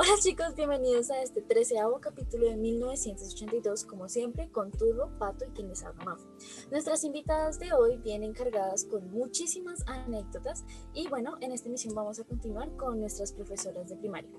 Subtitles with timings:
[0.00, 5.48] Hola chicos, bienvenidos a este treceavo capítulo de 1982, como siempre, con Turbo, Pato y
[5.48, 6.16] quien les habla
[6.70, 12.20] Nuestras invitadas de hoy vienen cargadas con muchísimas anécdotas y bueno, en esta emisión vamos
[12.20, 14.30] a continuar con nuestras profesoras de primaria.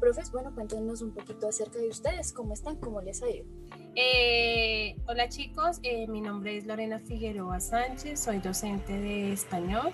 [0.00, 3.46] Profes, bueno, cuéntenos un poquito acerca de ustedes, cómo están, cómo les ha ido.
[3.94, 9.92] Eh, hola chicos, eh, mi nombre es Lorena Figueroa Sánchez, soy docente de español,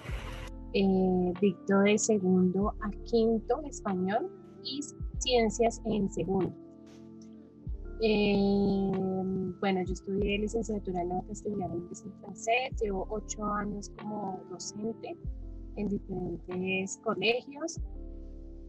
[0.72, 4.30] eh, dicto de segundo a quinto español
[4.62, 4.80] y
[5.18, 6.52] ciencias en segundo.
[8.00, 8.90] Eh,
[9.60, 15.16] bueno, yo estudié licenciatura en lengua castellana y francés, llevo ocho años como docente
[15.76, 17.80] en diferentes colegios.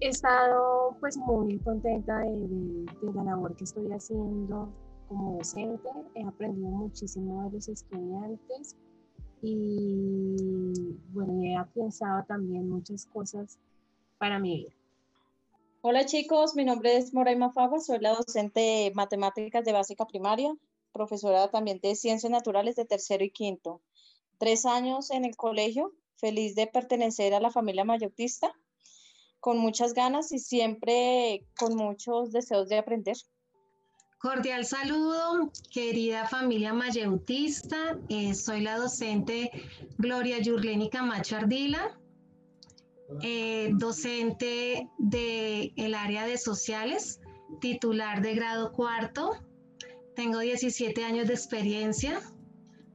[0.02, 4.69] He estado pues muy contenta de, de la labor que estoy haciendo
[5.08, 8.75] como docente, he aprendido muchísimo de los estudiantes
[9.41, 13.59] y bueno, he pensado también muchas cosas
[14.17, 14.83] para mi vida.
[15.86, 20.56] Hola chicos, mi nombre es Moraima Fava, soy la docente de matemáticas de básica primaria,
[20.94, 23.81] profesora también de ciencias naturales de tercero y quinto.
[24.38, 28.54] Tres años en el colegio, feliz de pertenecer a la familia mayotista,
[29.42, 33.17] con muchas ganas y siempre con muchos deseos de aprender.
[34.20, 38.00] Cordial saludo, querida familia mayeutista.
[38.08, 39.52] Eh, soy la docente
[39.98, 42.00] Gloria Yurleni Camacho Ardila,
[43.21, 47.19] eh, docente del el área de sociales,
[47.59, 49.31] titular de grado cuarto.
[50.15, 52.21] Tengo 17 años de experiencia,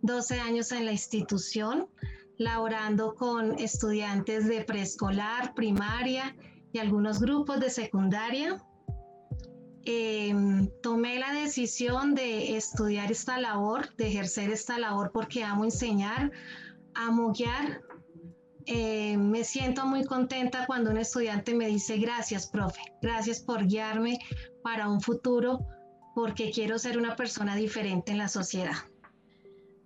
[0.02, 1.88] 12 años en la institución,
[2.36, 6.36] laborando con estudiantes de preescolar, primaria
[6.72, 8.62] y algunos grupos de secundaria.
[9.84, 16.30] Em, tomé la decisión de estudiar esta labor, de ejercer esta labor porque amo enseñar,
[16.94, 17.80] amo guiar,
[18.70, 24.18] eh, me siento muy contenta cuando un estudiante me dice gracias, profe, gracias por guiarme
[24.62, 25.66] para un futuro
[26.14, 28.76] porque quiero ser una persona diferente en la sociedad.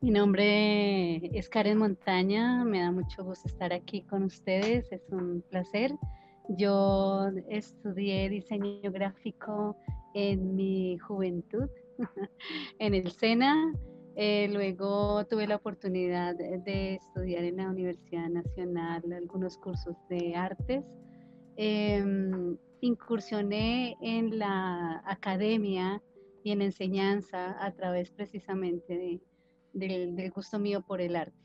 [0.00, 5.44] Mi nombre es Karen Montaña, me da mucho gusto estar aquí con ustedes, es un
[5.48, 5.94] placer.
[6.48, 9.76] Yo estudié diseño gráfico
[10.14, 11.70] en mi juventud
[12.80, 13.72] en el SENA
[14.14, 20.84] eh, luego tuve la oportunidad de estudiar en la Universidad Nacional algunos cursos de artes.
[21.56, 26.02] Em, incursioné en la academia
[26.42, 29.20] y en enseñanza a través precisamente
[29.72, 31.38] del gusto mío por el arte.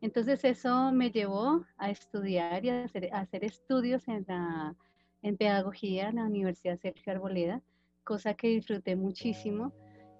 [0.00, 4.76] Entonces eso me llevó a estudiar y a hacer, estudios en, la,
[5.22, 7.62] en pedagogía en la Universidad Sergio Arboleda,
[8.02, 9.72] cosa que disfruté muchísimo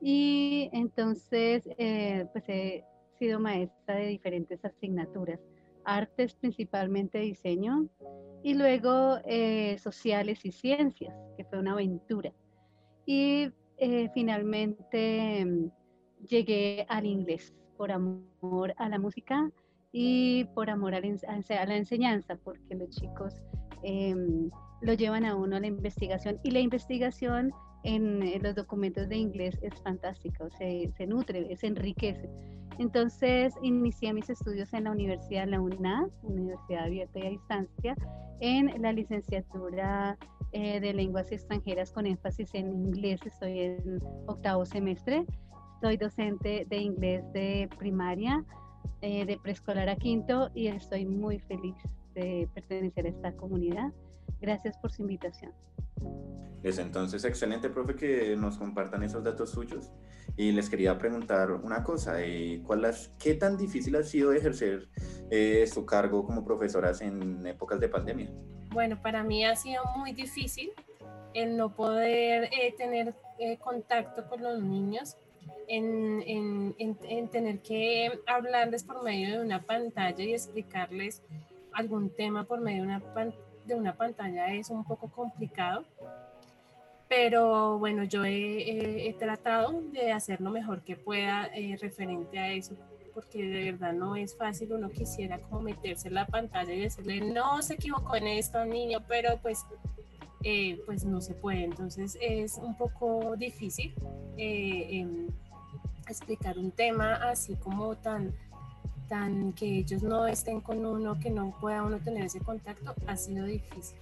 [0.06, 2.84] y entonces, eh, pues he
[3.19, 5.41] sido maestra de diferentes asignaturas,
[5.82, 7.88] artes principalmente diseño
[8.42, 12.34] y luego eh, sociales y ciencias, que fue una aventura.
[13.06, 15.70] Y eh, finalmente mm,
[16.28, 19.50] llegué al inglés por amor a la música
[19.91, 23.42] y por amor a la, enseñanza, porque los chicos
[23.82, 24.50] em,
[24.84, 27.53] lo llevan a uno a la investigación y la investigación
[27.84, 32.28] en, los documentos de inglés es fantástico, se, se, nutre, se enriquece.
[32.78, 37.97] Entonces inicié mis estudios en la Universidad, la UNAD, Universidad Abierta y a Distancia,
[38.41, 40.19] en la licenciatura
[40.53, 43.21] eh, de lenguas extranjeras con énfasis en inglés.
[43.25, 45.25] Estoy en octavo semestre.
[45.81, 48.45] Soy docente de inglés de primaria,
[49.01, 51.77] eh, de preescolar a quinto y estoy muy feliz
[52.15, 53.93] de pertenecer a esta comunidad.
[54.41, 55.53] Gracias por su invitación.
[56.65, 59.93] Es entonces excelente, profe, que nos compartan esos datos suyos.
[60.35, 64.89] Y les quería preguntar una cosa, eh, ¿cuál ¿qué tan difícil ha sido ejercer
[65.31, 68.31] eh, su cargo como profesoras en épocas de pandemia?
[68.73, 70.73] Bueno, para mí ha sido muy difícil
[71.34, 73.15] el no poder eh, tener
[73.60, 75.16] contacto con los niños,
[75.69, 81.22] en, en, en, tener que hablarles por medio de una pantalla y explicarles
[81.72, 83.03] algún tema por medio de una,
[83.65, 85.84] de una pantalla es un poco complicado
[87.09, 92.75] pero bueno, yo he, tratado de hacer lo mejor que pueda eh, referente a eso,
[93.13, 97.21] porque de verdad no es fácil, uno quisiera como meterse en la pantalla y decirle,
[97.21, 99.65] no, se equivocó en esto, niño, pero pues,
[100.43, 103.95] eh, pues no se puede, entonces es un poco difícil
[104.37, 105.28] eh, em,
[106.09, 108.34] explicar un tema así como tan
[109.09, 113.16] tan que ellos no estén con uno, que no pueda uno tener ese contacto, ha
[113.16, 113.97] sido difícil.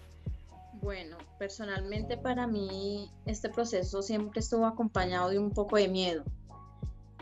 [0.82, 6.24] Bueno, personalmente para mí este proceso siempre estuvo acompañado de un poco de miedo.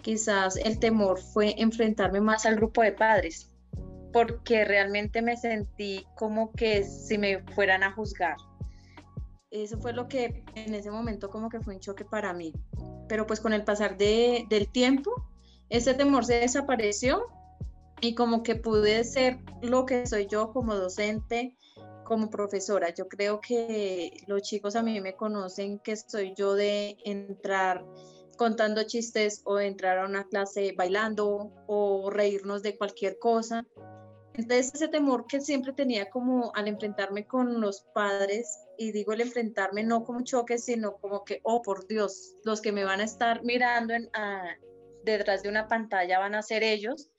[0.00, 3.50] Quizás el temor fue enfrentarme más al grupo de padres,
[4.12, 8.36] porque realmente me sentí como que si me fueran a juzgar.
[9.50, 12.54] eso fue lo que en ese momento como que fue un choque para mí.
[13.08, 15.10] Pero pues con el pasar de, del tiempo,
[15.68, 17.26] ese temor se desapareció
[18.00, 21.56] y como que pude ser lo que soy yo como docente,
[22.04, 22.92] como profesora.
[22.94, 27.84] Yo creo que los chicos a mí me conocen que soy yo de entrar
[28.36, 33.66] contando chistes o entrar a una clase bailando o reírnos de cualquier cosa.
[34.34, 39.20] Entonces ese temor que siempre tenía como al enfrentarme con los padres, y digo el
[39.20, 43.04] enfrentarme no como choque, sino como que, oh por Dios, los que me van a
[43.04, 44.08] estar mirando en,
[45.04, 47.10] detrás de una pantalla van a ser ellos.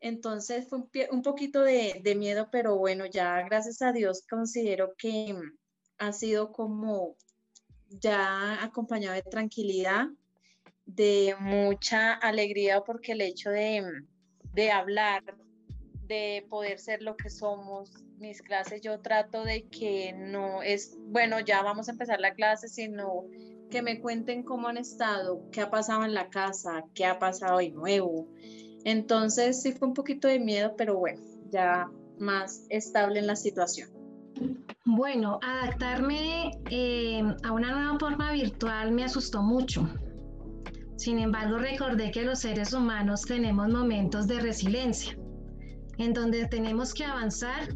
[0.00, 0.80] Entonces fue
[1.10, 5.34] un, poquito de, de, miedo, pero bueno, ya gracias a Dios considero que
[5.98, 7.16] ha sido como
[7.88, 10.06] ya acompañado de tranquilidad,
[10.86, 13.84] de mucha alegría, porque el hecho de,
[14.52, 15.24] de hablar,
[16.06, 21.40] de poder ser lo que somos, mis clases yo trato de que no es, bueno,
[21.40, 23.26] ya vamos a empezar la clase, sino
[23.70, 27.58] que me cuenten cómo han estado, qué ha pasado en la casa, qué ha pasado
[27.58, 28.28] de nuevo.
[28.88, 31.20] Entonces sí fue un poquito de miedo, pero bueno,
[31.50, 33.90] ya más estable en la situación.
[34.86, 39.86] Bueno, adaptarme eh, a una nueva forma virtual me asustó mucho.
[40.96, 45.18] Sin embargo, recordé que los seres humanos tenemos momentos de resiliencia,
[45.98, 47.68] en donde tenemos que avanzar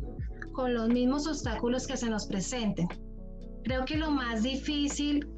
[0.52, 2.88] con los mismos obstáculos que se nos presenten.
[3.64, 5.28] Creo que lo más difícil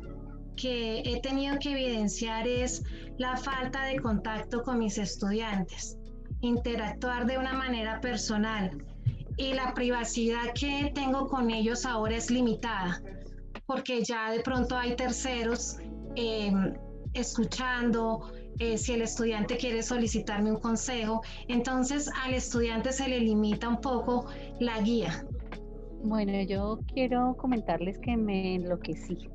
[0.56, 2.82] que he tenido que evidenciar es
[3.18, 5.98] la falta de contacto con mis estudiantes,
[6.40, 8.70] interactuar de una manera personal,
[9.36, 13.02] y la privacidad que tengo con ellos ahora es limitada,
[13.66, 15.78] porque ya de pronto hay terceros
[16.14, 16.74] em,
[17.14, 23.68] escuchando, eh, si el estudiante quiere solicitarme un consejo, entonces al estudiante se le limita
[23.68, 24.26] un poco
[24.60, 25.26] la guía.
[26.04, 29.28] Bueno, yo quiero comentarles que me enloquecí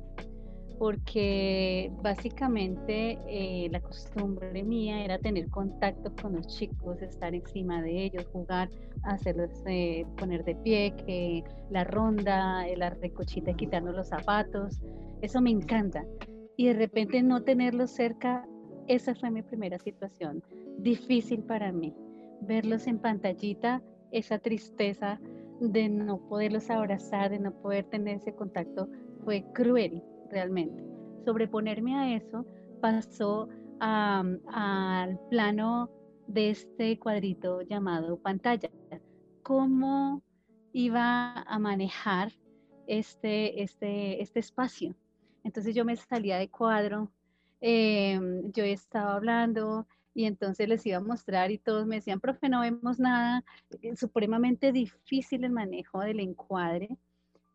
[0.80, 8.04] porque básicamente eh, la costumbre mía era tener contacto con los chicos, estar encima de
[8.04, 8.70] ellos, jugar,
[9.02, 14.80] hacerlos eh, poner de pie, que la ronda, la recochita, quitarnos los zapatos,
[15.20, 16.02] eso me encanta.
[16.56, 18.48] Y de repente no tenerlos cerca,
[18.88, 20.42] esa fue mi primera situación,
[20.78, 21.94] difícil para mí.
[22.40, 23.82] Verlos en pantallita,
[24.12, 25.20] esa tristeza
[25.60, 28.88] de no poderlos abrazar, de no poder tener ese contacto,
[29.26, 30.82] fue cruel realmente.
[31.24, 32.46] Sobreponerme a eso
[32.80, 33.48] pasó
[33.80, 35.90] al plano
[36.26, 38.70] de este cuadrito llamado pantalla.
[39.42, 40.22] ¿Cómo
[40.72, 42.32] iba a manejar
[42.86, 44.94] este, este, este espacio?
[45.44, 47.10] Entonces yo me salía de cuadro,
[47.60, 52.48] em, yo estaba hablando y entonces les iba a mostrar y todos me decían, profe,
[52.48, 53.44] no vemos nada,
[53.82, 56.98] eh, supremamente difícil el manejo del encuadre.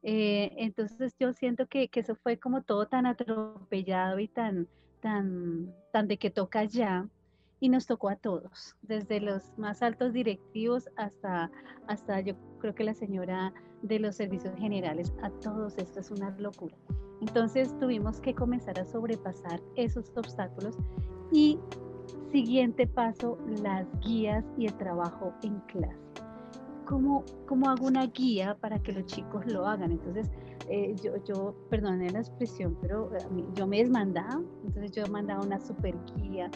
[0.08, 4.68] Eh, entonces yo siento que, eso fue como todo tan atropellado y tan,
[5.02, 7.10] tan, tan de que toca ya,
[7.60, 11.50] y nos tocó a todos, desde los más altos directivos hasta,
[11.88, 16.30] hasta yo creo que la señora de los servicios generales, a todos esto es una
[16.38, 16.76] locura.
[17.22, 20.78] Entonces tuvimos que comenzar a sobrepasar esos obstáculos
[21.32, 21.58] y
[22.32, 26.05] siguiente paso, las guías y el trabajo en clase.
[26.86, 29.92] ¿Cómo, cómo hago una guía para que los chicos lo hagan?
[29.92, 30.30] Entonces,
[30.70, 33.20] eh, yo, yo, perdone la expresión, pero eh,
[33.54, 36.50] yo me desmandaba, entonces yo mandaba una super guía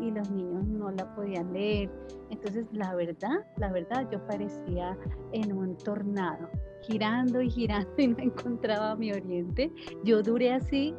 [0.00, 1.90] y los niños no la podían leer.
[2.30, 4.96] Entonces, la verdad, la verdad, yo parecía
[5.32, 6.48] en un tornado,
[6.82, 9.70] girando y girando y no encontraba mi oriente.
[10.04, 10.94] Yo duré así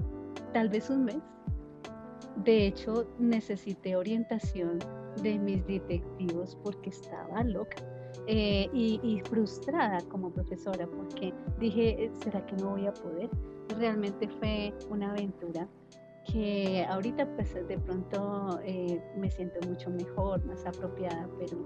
[0.53, 1.21] tal vez un mes.
[2.45, 4.79] De hecho, necesité orientación
[5.21, 7.92] de mis detectivos porque estaba loca.
[8.27, 13.29] Eh, y, frustrada como profesora porque dije, ¿será que no voy a poder?
[13.77, 15.67] Realmente fue una aventura
[16.31, 21.57] que ahorita pues de pronto eh, me siento mucho mejor, más apropiada, pero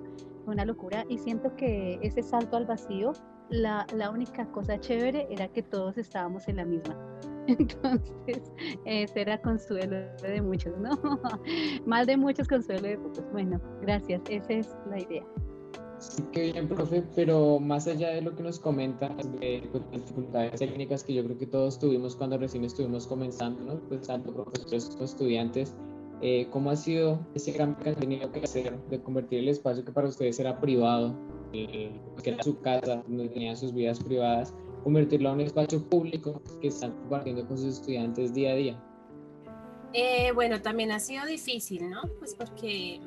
[0.45, 3.13] fue una locura y siento que ese salto al vacío,
[3.49, 6.97] la, la única cosa chévere era que todos estábamos en la misma.
[7.47, 8.51] Entonces,
[8.85, 10.89] ese era consuelo de muchos, ¿no?
[11.85, 13.23] Mal de muchos, consuelo de pocos.
[13.31, 15.23] Bueno, gracias, esa es la idea.
[15.99, 20.59] Sí, qué bien, profe, pero más allá de lo que nos comentan de pues, dificultades
[20.59, 23.79] técnicas que yo creo que todos tuvimos cuando recién estuvimos comenzando, ¿no?
[23.87, 25.73] Pues tanto profesores como estudiantes,
[26.21, 29.83] eh, ¿cómo ha sido ese cambio que han tenido que hacer de convertir el espacio
[29.83, 31.15] que para ustedes era privado,
[31.53, 36.39] eh, que era su casa, donde tenían sus vidas privadas, convertirlo a un espacio público
[36.61, 38.83] que están compartiendo con sus estudiantes día a día?
[39.93, 42.01] Eh, bueno, también ha sido difícil, ¿no?
[42.19, 42.99] Pues porque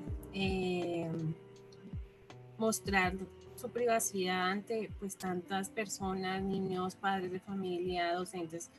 [2.60, 3.14] mostrar
[3.56, 8.70] su privacidad ante pues tantas personas, niños, padres de familia, docentes,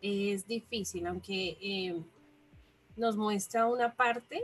[0.00, 2.02] es difícil, aunque eh,
[2.96, 4.42] nos muestra una parte,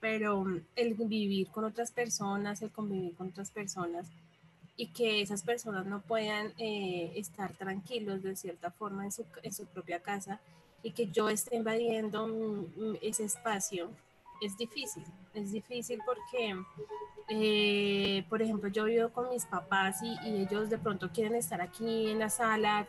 [0.00, 0.44] pero
[0.76, 4.06] el vivir con otras personas, el convivir con otras personas
[4.76, 9.52] y que esas personas no puedan eh, estar tranquilos de cierta forma en su, en
[9.52, 10.40] su propia casa
[10.82, 12.28] y que yo esté invadiendo
[13.00, 13.90] ese espacio
[14.40, 15.04] es difícil,
[15.34, 16.56] es difícil porque,
[17.28, 22.10] eh, por ejemplo, yo vivo con mis papás y, ellos de pronto quieren estar aquí
[22.10, 22.86] en la sala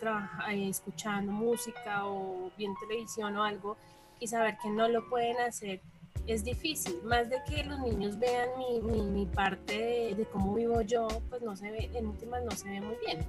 [0.50, 3.78] eh, escuchando música o viendo televisión o algo
[4.20, 5.82] y saber que no lo pueden hacer
[6.28, 11.08] es difícil, más de que los niños vean mi, mi, parte de, cómo vivo yo,
[11.30, 13.26] pues no se ve, en últimas no se ve muy bien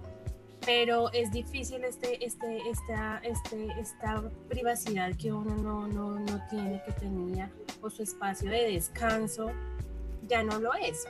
[0.64, 6.82] pero es difícil este, este, esta, este, esta privacidad que uno no, no, no, tiene,
[6.84, 7.50] que tenía,
[7.80, 9.50] o su espacio de descanso,
[10.28, 11.04] ya no lo es.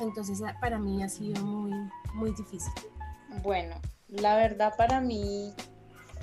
[0.00, 1.72] Entonces para mí ha sido muy,
[2.14, 2.72] muy difícil.
[3.42, 3.76] Bueno,
[4.08, 5.52] la verdad para mí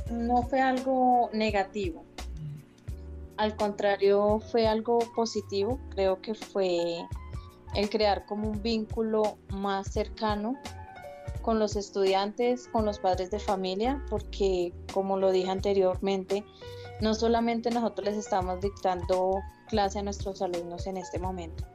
[0.10, 2.04] no fue algo negativo.
[3.38, 5.80] Al contrario, fue algo positivo.
[5.92, 7.08] Creo que fue
[7.76, 10.58] el crear como un vínculo más cercano
[11.42, 16.46] con los estudiantes, con los padres de familia, porque como lo dije anteriormente,
[17.02, 21.66] no solamente nosotros les estamos dictando clase a nuestros alumnos en este momento,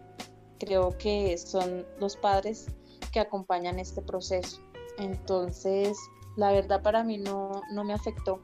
[0.59, 2.67] creo que son los padres
[3.13, 4.61] que acompañan este proceso.
[4.99, 5.99] Entonces,
[6.37, 8.41] la verdad para mí no, no me afectó.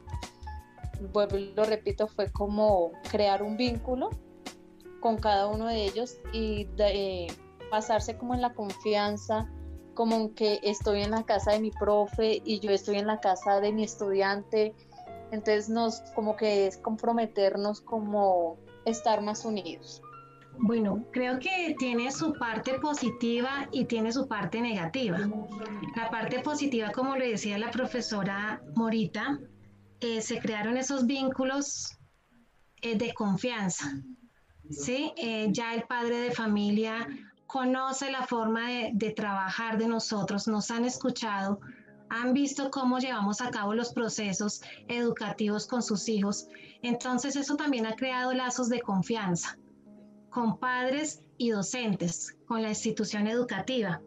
[1.12, 4.11] Vuelvo lo repito, fue como crear un vínculo
[5.00, 7.26] con cada uno de ellos y de,
[7.73, 9.50] pasarse como en la confianza,
[9.94, 13.61] como que estoy en la casa de mi profe y yo estoy en la casa
[13.61, 14.75] de mi estudiante.
[15.30, 20.02] Entonces nos como que es comprometernos como estar más unidos.
[20.58, 25.18] Bueno, creo que tiene su parte positiva y tiene su parte negativa.
[25.96, 29.40] La parte positiva, como le decía la profesora Morita,
[30.00, 31.99] eh, se crearon esos vínculos
[32.82, 33.92] eh, de confianza.
[34.70, 35.12] ¿sí?
[35.16, 37.06] Eh, ya el padre de familia
[37.52, 41.61] conoce la forma de, trabajar de nosotros, nos han escuchado,
[42.09, 46.49] han visto cómo llevamos a cabo los procesos educativos con sus hijos.
[46.80, 49.59] Entonces eso también ha creado lazos de confianza
[50.30, 54.00] con padres y docentes, con la institución educativa.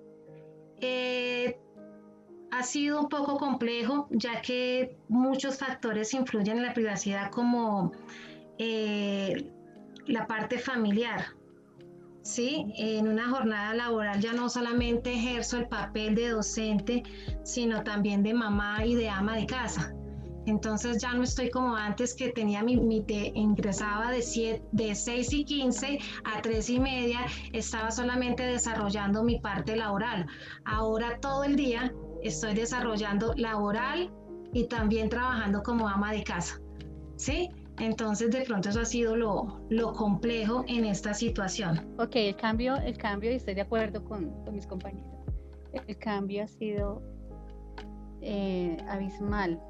[0.82, 1.60] Eh,
[2.50, 7.92] ha sido un poco complejo ya que muchos factores influyen en la privacidad como
[8.58, 9.52] eh,
[10.08, 11.35] la parte familiar,
[12.26, 12.66] ¿sí?
[12.76, 17.04] En una jornada laboral ya no solamente ejerzo el papel de docente,
[17.44, 19.94] sino también de mamá y de ama de casa.
[20.48, 23.04] Entonces ya no estoy como antes que tenía mi, mi
[23.34, 27.20] ingresaba de, siete, de 6 y 15 a 3 y media,
[27.54, 30.28] estaba solamente desarrollando mi parte laboral.
[30.66, 34.12] Ahora todo el día estoy desarrollando laboral
[34.54, 36.60] y también trabajando como ama de casa.
[37.18, 37.50] ¿Sí?
[37.80, 41.82] Entonces, de pronto eso ha sido lo, lo, complejo en esta situación.
[42.00, 45.12] Ok, el cambio, el cambio, y estoy de acuerdo con, mis compañeros,
[45.88, 47.02] el cambio ha sido
[48.22, 49.62] eh, abismal.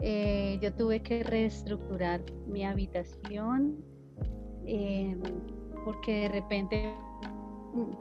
[0.00, 3.76] Eh, yo tuve que reestructurar mi habitación
[4.66, 5.16] eh,
[5.84, 6.92] porque de repente,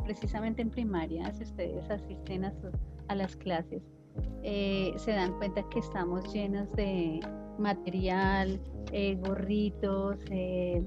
[0.03, 2.53] precisamente en primaria, si ustedes asisten a,
[3.07, 3.83] a las clases,
[4.41, 7.19] se dan cuenta que estamos llenos de
[7.61, 8.59] material,
[8.91, 10.83] eh, gorritos, eh,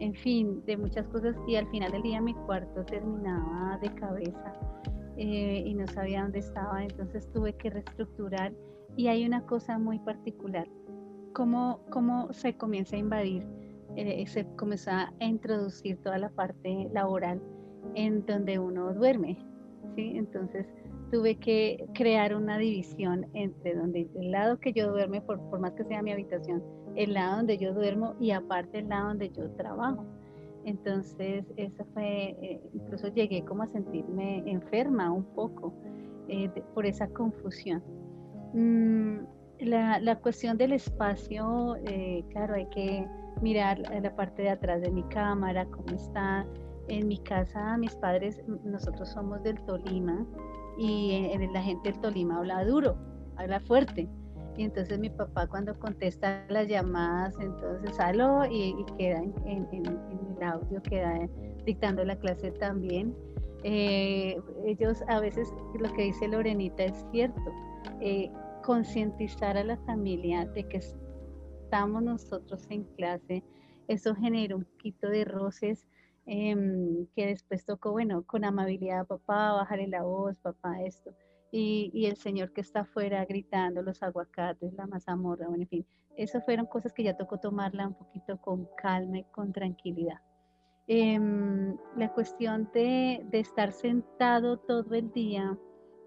[0.00, 4.54] en fin, de muchas cosas y al final del día mi cuarto terminaba de cabeza
[5.16, 8.52] eh, y no sabía dónde estaba, entonces tuve que reestructurar
[8.96, 10.68] y hay una cosa muy particular,
[11.32, 13.46] cómo, cómo se comienza a invadir,
[14.26, 17.40] se comenzó a introducir toda la parte laboral
[17.94, 19.38] en donde uno duerme,
[19.94, 20.14] ¿sí?
[20.16, 20.66] Entonces
[21.14, 25.70] tuve que crear una división entre donde el lado que yo duerme, por, por más
[25.74, 26.60] que sea mi habitación,
[26.96, 30.04] el lado donde yo duermo y aparte el lado donde yo trabajo.
[30.64, 35.72] Entonces, eso fue, eh, incluso llegué como a sentirme enferma un poco
[36.26, 37.80] eh, por esa confusión.
[38.52, 39.18] Mm,
[39.60, 43.06] la, la, cuestión del espacio, eh, claro, hay que
[43.40, 46.44] mirar la parte de atrás de mi cámara, cómo está.
[46.88, 50.26] En mi casa, mis padres, nosotros somos del Tolima
[50.78, 52.96] y la gente del Tolima habla duro,
[53.36, 54.08] habla fuerte.
[54.56, 60.80] Y entonces mi papá cuando contesta las llamadas, entonces aló y, queda en, el audio,
[60.82, 61.28] queda
[61.64, 63.14] dictando la clase también.
[63.64, 67.40] Eh, ellos a veces, lo que dice Lorenita es cierto,
[68.00, 68.30] eh,
[68.62, 73.42] concientizar a la familia de que estamos nosotros en clase,
[73.88, 75.86] eso genera un poquito de roces
[76.26, 81.14] em, que después tocó, bueno, con amabilidad, papá, bajarle la voz, papá, esto.
[81.50, 85.86] Y, y, el señor que está afuera gritando, los aguacates, la mazamorra, bueno, en fin,
[86.16, 90.20] esas fueron cosas que ya tocó tomarla un poquito con calma y con tranquilidad.
[90.86, 95.56] Em, la cuestión de, de, estar sentado todo el día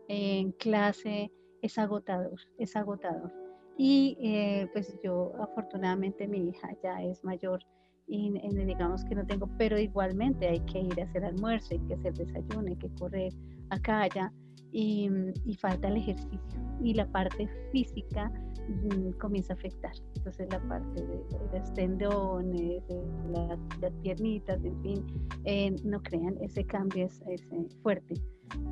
[0.08, 1.32] en clase
[1.62, 3.34] es agotador, es agotador.
[3.78, 7.64] Y eh, pues yo afortunadamente mi hija ya es mayor
[8.08, 8.32] y,
[8.66, 12.14] digamos que no tengo, pero igualmente hay que ir a hacer almuerzo, hay que hacer
[12.14, 13.34] desayuno, hay que correr
[13.70, 14.32] acá, allá
[14.72, 15.10] y,
[15.46, 16.40] y falta el ejercicio
[16.82, 18.32] y la parte física
[18.70, 19.92] mm, comienza a afectar.
[20.16, 25.06] Entonces la parte de, los tendones, de las, piernitas, en fin,
[25.46, 27.46] eh, no crean, ese cambio es, es
[27.82, 28.16] fuerte.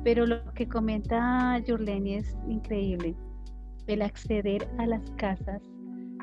[0.04, 3.14] Pero lo que comenta Yurleni es increíble
[3.86, 5.62] el acceder a las casas,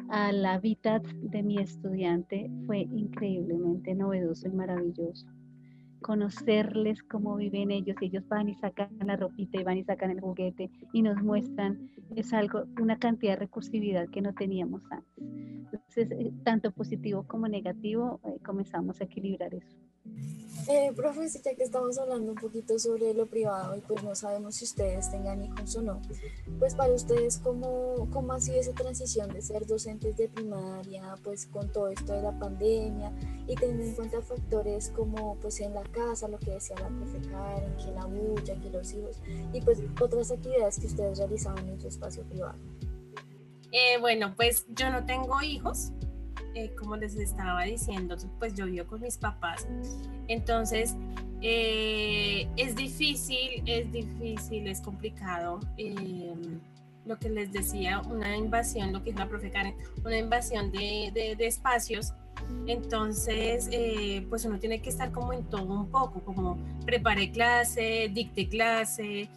[0.09, 5.27] al hábitat de mi estudiante fue increíblemente novedoso y maravilloso.
[6.01, 10.19] Conocerles cómo viven ellos, ellos van y sacan la ropita y van y sacan el
[10.19, 15.23] juguete y nos muestran, es algo, una cantidad de recursividad que no teníamos antes.
[15.73, 19.77] Entonces, eh, tanto positivo como negativo, eh, comenzamos a equilibrar eso.
[20.67, 24.55] Eh, profe, ya que estamos hablando un poquito sobre lo privado y pues no sabemos
[24.55, 26.01] si ustedes tengan hijos o no,
[26.57, 31.47] pues para ustedes, ¿cómo, cómo ha sido esa transición de ser docentes de primaria, pues
[31.47, 33.11] con todo esto de la pandemia
[33.45, 37.19] y teniendo en cuenta factores como pues en la casa, lo que decía la profe
[37.29, 39.17] Karen, que la bulla, que los hijos
[39.51, 42.57] y pues otras actividades que ustedes realizaban en su espacio privado?
[43.71, 45.91] Eh, bueno, pues yo no tengo hijos,
[46.55, 49.67] eh, como les estaba diciendo, pues yo vivo con mis papás.
[50.27, 50.95] Entonces,
[51.41, 55.59] eh, es difícil, es difícil, es complicado.
[55.77, 56.33] Eh,
[57.05, 61.11] lo que les decía, una invasión, lo que es la profe Karen, una invasión de,
[61.13, 62.13] de, espacios.
[62.67, 63.69] Entonces,
[64.29, 69.27] pues uno tiene que estar como en todo un poco, como prepare clase, dicte clase,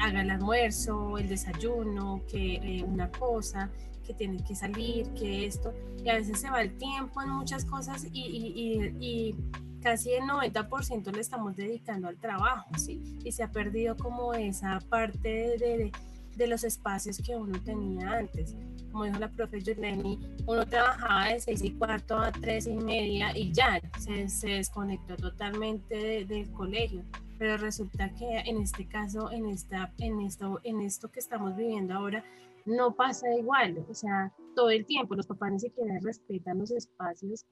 [0.00, 3.70] haga el almuerzo, el desayuno, que una cosa
[4.10, 5.72] que tiene que salir, que esto,
[6.04, 9.36] y a veces se va el tiempo en muchas cosas y, y, y,
[9.80, 13.18] casi el 90% le estamos dedicando al trabajo, ¿sí?
[13.24, 15.90] Y se ha perdido como esa parte de,
[16.36, 18.54] de los espacios que uno tenía antes.
[18.92, 23.34] Como dijo la profe Yurleni, uno trabajaba de 6 y cuarto a 3 y media
[23.34, 27.04] y ya se, se desconectó totalmente del colegio.
[27.38, 31.94] Pero resulta que en este caso, en, esta, en, esto, en esto que estamos viviendo
[31.94, 32.22] ahora,
[32.70, 37.44] no pasa igual, o sea, todo el tiempo los papás ni siquiera respetan los espacios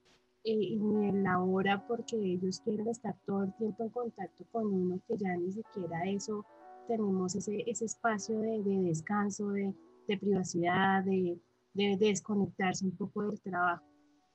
[0.45, 5.01] eh, ni la hora porque ellos quieren estar todo el tiempo en contacto con uno
[5.07, 6.45] que ya ni siquiera eso
[6.87, 9.75] tenemos ese, ese espacio de, de descanso, de,
[10.07, 11.39] de privacidad, de,
[11.75, 13.85] de, desconectarse un poco del trabajo.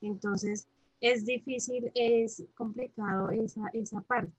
[0.02, 0.68] Entonces,
[1.00, 4.32] es difícil, es complicado esa, esa parte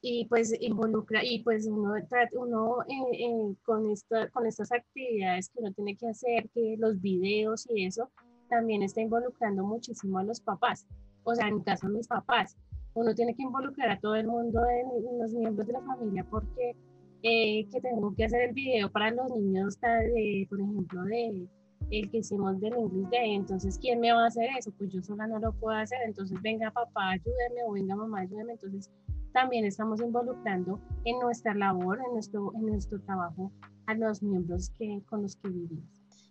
[0.00, 1.94] y pues involucra y pues uno,
[2.32, 7.00] uno eh, eh, con, esta, con estas actividades que uno tiene que hacer, que los
[7.00, 8.10] videos y eso,
[8.48, 10.86] también está involucrando muchísimo a los papás,
[11.24, 12.56] o sea, en caso de mis papás,
[12.94, 16.76] uno tiene que involucrar a todo el mundo, en, los miembros de la familia, porque
[17.22, 21.48] eh, que tengo que hacer el video para los niños, de, por ejemplo, de
[21.90, 24.72] el que hicimos del English Day, entonces, ¿quién me va a hacer eso?
[24.76, 28.52] Pues yo sola no lo puedo hacer, entonces, venga papá, ayúdeme, o venga mamá, ayúdeme,
[28.52, 28.90] entonces,
[29.36, 33.52] también estamos involucrando en nuestra labor, en nuestro, en nuestro trabajo
[33.84, 35.84] a los miembros que, con los que vivimos.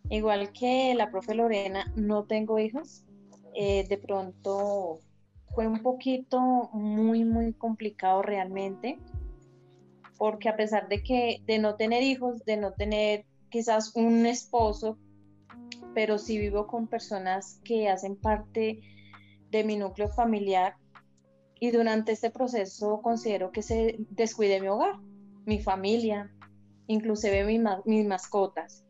[0.09, 3.05] Igual que la profe Lorena, no tengo hijos.
[3.53, 5.01] Eh, de pronto
[5.53, 6.39] fue un poquito
[6.73, 8.97] muy, muy complicado realmente,
[10.17, 14.97] porque a pesar de que de no tener hijos, de no tener quizás un esposo,
[15.93, 18.79] pero sí vivo con personas que hacen parte
[19.51, 20.75] de mi núcleo familiar,
[21.59, 24.99] y durante este proceso considero que se descuide mi hogar,
[25.45, 26.31] mi familia,
[26.87, 28.83] inclusive mi, mis mascotas.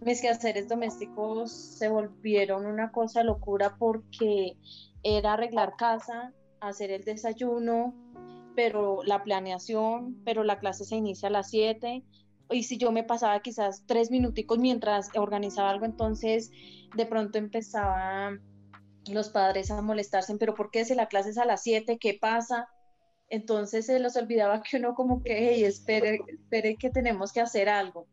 [0.00, 4.56] Mis quehaceres domésticos se volvieron una cosa locura porque
[5.02, 7.94] era arreglar casa, hacer el desayuno,
[8.54, 12.04] pero la planeación, pero la clase se inicia a las 7
[12.50, 16.50] y si yo me pasaba quizás tres minuticos mientras organizaba algo, entonces
[16.96, 18.38] de pronto empezaba
[19.08, 21.98] los padres a molestarse, pero ¿por qué si la clase es a las 7?
[21.98, 22.68] ¿Qué pasa?
[23.28, 27.68] Entonces se los olvidaba que uno como que, hey, espere, espere que tenemos que hacer
[27.68, 28.06] algo.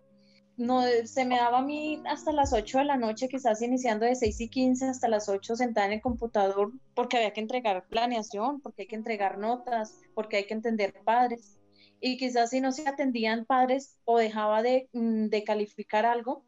[0.56, 4.16] No, se me daba a mí hasta las 8 de la noche, quizás iniciando de
[4.16, 8.62] 6 y 15 hasta las 8 sentada en el computador, porque había que entregar planeación,
[8.62, 11.60] porque hay que entregar notas, porque hay que entender padres.
[12.00, 16.44] Y quizás si no se atendían padres o dejaba de, mm, de calificar algo,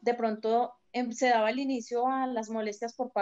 [0.00, 0.72] de pronto
[1.10, 3.12] se daba el inicio a las molestias por,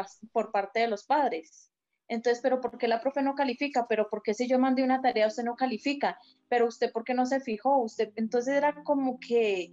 [0.53, 1.71] parte de los padres.
[2.09, 3.87] Entonces, pero ¿por qué la profe no califica?
[3.89, 6.19] Pero ¿por qué si yo mandé una tarea usted no califica?
[6.49, 7.79] Pero usted ¿por qué no se fijó?
[7.79, 9.71] Usted, entonces era como que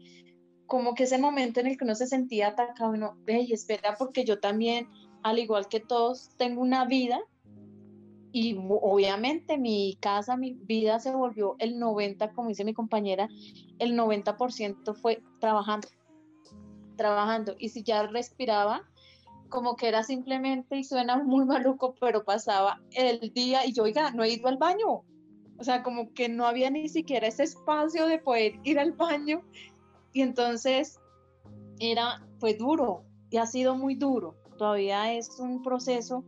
[0.66, 3.96] como que ese momento en el que uno se sentía atacado, uno, ve y espera,
[3.98, 4.88] porque yo también,
[5.24, 7.20] al igual que todos, tengo una vida
[8.32, 13.28] y obviamente mi casa, mi vida se volvió el 90, como dice mi compañera,
[13.80, 15.88] el 90% fue trabajando,
[17.00, 17.56] trabajando.
[17.58, 18.84] Y si ya respiraba,
[19.48, 24.12] como que era simplemente, y suena muy maluco, pero pasaba el día y yo, oiga,
[24.12, 25.04] no he ido al baño.
[25.58, 29.42] O sea, como que no había ni siquiera ese espacio de poder ir al baño.
[30.14, 31.00] Y entonces
[31.80, 34.36] era, fue duro y ha sido muy duro.
[34.58, 36.26] Todavía es un proceso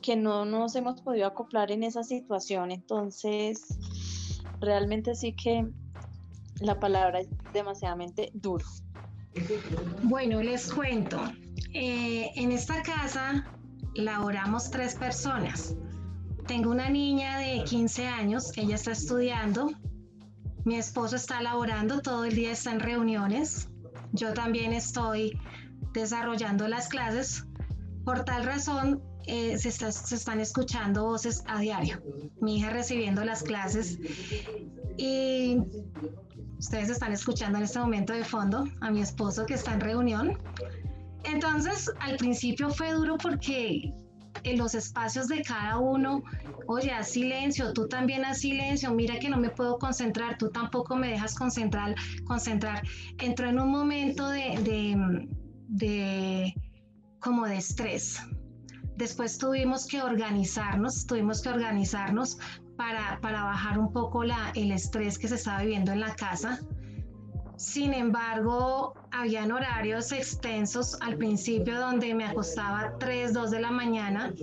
[0.00, 2.70] que no nos hemos podido acoplar en esa situación.
[2.70, 3.78] Entonces,
[4.60, 5.66] realmente sí que
[6.60, 8.64] la palabra es demasiadamente duro.
[10.02, 11.20] Bueno, les cuento.
[11.72, 13.44] Eh, en esta casa
[13.94, 15.74] laboramos tres personas.
[16.46, 19.70] Tengo una niña de 15 años, ella está estudiando.
[20.64, 23.68] Mi esposo está laborando, todo el día está en reuniones.
[24.12, 25.38] Yo también estoy
[25.92, 27.44] desarrollando las clases.
[28.04, 32.02] Por tal razón, eh, se, se, están escuchando voces a diario.
[32.40, 33.98] Mi hija recibiendo las clases
[34.96, 35.58] y
[36.64, 40.38] ustedes están escuchando en este momento de fondo a mi esposo que está en reunión.
[41.24, 43.92] Entonces, al principio fue duro porque
[44.44, 46.22] en los espacios de cada uno,
[46.66, 50.96] oye, haz silencio, tú también haz silencio, mira que no me puedo concentrar, tú tampoco
[50.96, 52.82] me dejas concentrar, concentrar.
[53.18, 55.28] Entró en un momento de, de,
[55.68, 56.54] de
[57.20, 58.22] como de estrés,
[58.96, 62.38] Después tuvimos que organizarnos, tuvimos que organizarnos
[62.76, 66.60] para, para bajar un poco la, el estrés que se estaba viviendo en la casa.
[67.56, 74.34] Sin embargo, habían horarios extensos al principio donde me acostaba 3, 2 de la mañana,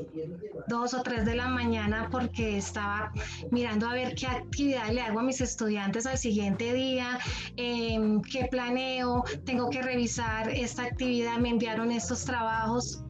[0.68, 3.12] 2 o 3 de la mañana porque estaba
[3.52, 7.20] mirando a ver qué actividad le hago a mis estudiantes al siguiente día,
[7.58, 13.04] em, qué planeo, tengo que revisar esta actividad, me enviaron estos trabajos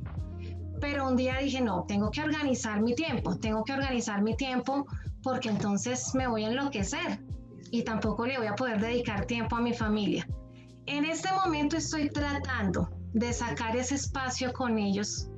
[0.80, 4.88] pero un día dije, no, tengo que organizar mi tiempo, tengo que organizar mi tiempo
[5.24, 7.20] porque entonces me voy a enloquecer
[7.72, 10.28] y tampoco le voy a poder dedicar tiempo a mi familia.
[10.86, 15.30] En este momento estoy tratando de sacar ese espacio con ellos,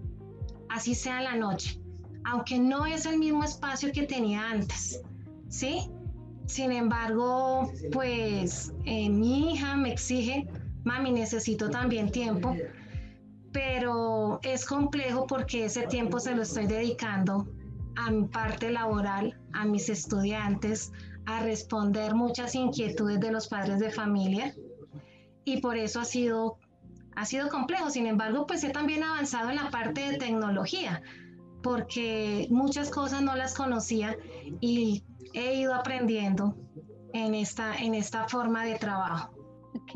[0.69, 1.79] así sea la noche,
[2.23, 5.01] aunque no es el mismo espacio que tenía antes,
[5.49, 5.91] ¿sí?
[6.45, 10.47] Sin embargo, pues eh, mi hija me exige,
[10.83, 12.55] mami, necesito también tiempo
[13.53, 17.47] pero es complejo porque ese tiempo se lo estoy dedicando
[17.95, 20.91] a mi parte laboral, a mis estudiantes,
[21.25, 24.53] a responder muchas inquietudes de los padres de familia
[25.45, 26.57] y por eso ha sido,
[27.15, 27.89] ha sido complejo.
[27.89, 31.01] Sin embargo, pues he también avanzado en la parte de tecnología
[31.61, 34.17] porque muchas cosas no las conocía
[34.59, 35.03] y
[35.33, 36.55] he ido aprendiendo
[37.13, 39.33] en esta, en esta forma de trabajo.
[39.75, 39.93] Ok,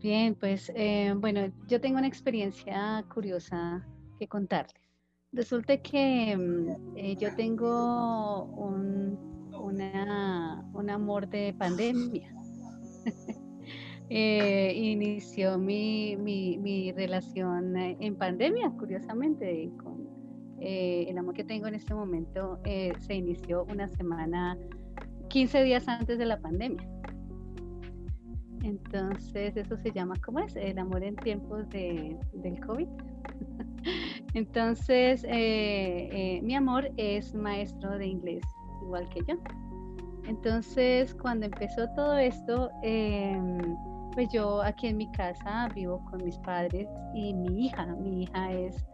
[0.00, 3.86] bien, pues eh, bueno, yo tengo una experiencia curiosa
[4.18, 4.83] que contarles.
[5.34, 9.18] Resulta que mm, eh, yo tengo un,
[9.52, 12.34] un amor de pandemia.
[14.10, 19.72] Eh, inició mi, mi, relación en pandemia, curiosamente,
[20.60, 22.60] el amor que tengo en este momento
[23.00, 24.58] se inició una semana,
[25.30, 26.86] 15 días antes de la pandemia.
[28.62, 30.54] Entonces, eso se llama, ¿cómo es?
[30.54, 32.88] El amor en tiempos de, del COVID.
[34.34, 38.42] Entonces, eh, eh, mi amor es maestro de inglés,
[38.82, 39.36] igual que yo.
[40.26, 43.58] Entonces, cuando empezó todo esto, em,
[44.12, 47.86] pues yo aquí en mi casa vivo con mis padres y mi hija.
[47.86, 48.84] Mi hija es,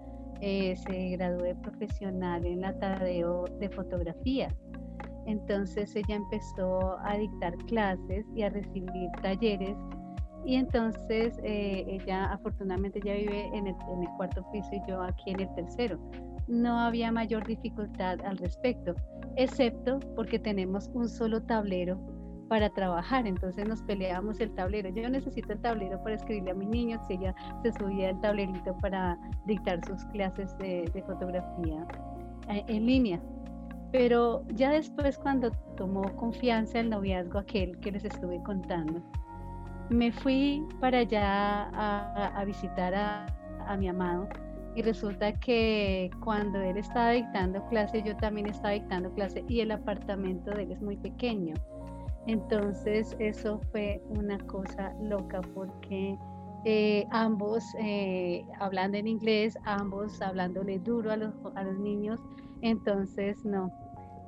[0.40, 4.48] eh, se graduó de profesional en la Tadeo de fotografía.
[5.26, 9.76] Entonces ella empezó a dictar clases y a recibir talleres
[10.44, 13.76] y entonces eh, ella afortunadamente ya vive en el,
[14.16, 15.98] cuarto piso y yo aquí en el tercero.
[16.48, 18.94] No había mayor dificultad al respecto,
[19.37, 22.00] excepto porque tenemos un solo tablero
[22.48, 24.88] para trabajar, entonces nos peleábamos el tablero.
[24.90, 29.16] Yo necesito el tablero para escribirle a mis niños ella se subía el tablerito para
[29.46, 31.87] dictar sus clases de, de fotografía
[32.48, 33.20] eh, en línea.
[33.92, 39.00] Pero ya después cuando tomó confianza el noviazgo aquel que les estuve contando,
[39.90, 44.29] me fui para allá a, visitar a, mi amado
[44.74, 49.70] y resulta que cuando él estaba dictando clase, yo también estaba dictando clase y el
[49.72, 51.55] apartamento de él es muy pequeño.
[52.26, 56.16] Entonces eso fue una cosa loca porque
[56.64, 62.20] eh, ambos eh, hablando en inglés, ambos hablándole duro a los, a los niños,
[62.62, 63.72] entonces no,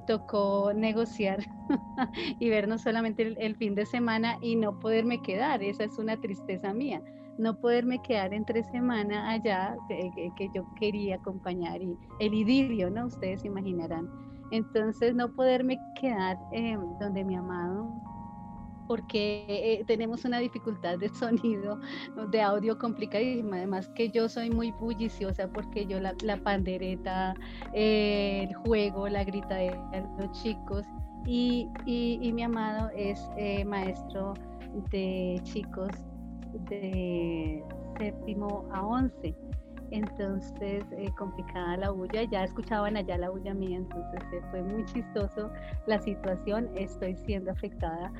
[0.06, 1.38] tocó negociar
[2.38, 6.72] y vernos solamente el, fin de semana y no poderme quedar, esa es una tristeza
[6.72, 7.02] mía,
[7.38, 13.06] no poderme quedar entre semana allá que, yo quería acompañar y el idilio, ¿no?
[13.06, 14.08] Ustedes imaginarán.
[14.50, 17.90] Entonces no poderme quedar eh, donde mi amado
[18.92, 21.80] porque eh, tenemos una dificultad de sonido,
[22.30, 23.56] de audio complicadísima.
[23.56, 27.32] Además que yo soy muy bulliciosa porque yo la, pandereta,
[27.72, 29.74] eh, el juego, la grita de
[30.18, 30.84] los chicos
[31.24, 34.34] y, mi amado es eh, maestro
[34.90, 35.90] de chicos
[36.68, 37.64] de
[37.98, 39.34] séptimo a once
[39.92, 44.84] entonces eh, complicada la bulla, ya escuchaban allá la bulla mía, entonces eh, fue muy
[44.86, 45.50] chistoso
[45.86, 48.10] la situación, estoy siendo afectada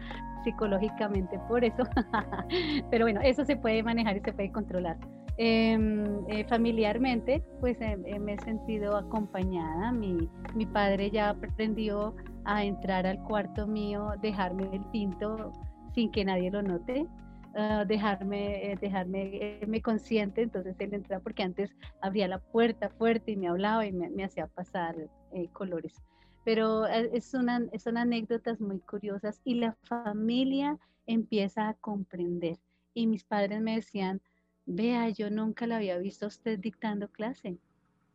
[0.45, 1.83] psicológicamente por eso,
[2.91, 4.99] pero bueno, eso se puede manejar y se puede controlar.
[5.39, 13.07] Em, eh, familiarmente, pues me he sentido acompañada, mi, mi padre ya aprendió a entrar
[13.07, 15.53] al cuarto mío, dejarme el tinto
[15.95, 17.07] sin que nadie lo note,
[17.55, 22.89] Ah, dejarme, eh, dejarme eh, me consciente, entonces él entraba porque antes abría la puerta
[22.89, 24.97] fuerte y me hablaba y me, hacía pasar
[25.33, 26.03] eh, colores.
[26.45, 32.59] Pero es una, son anécdotas muy curiosas y la familia empieza a comprender.
[32.95, 34.21] Y mis padres me decían,
[34.67, 37.59] vea, yo nunca la había visto a usted dictando clase.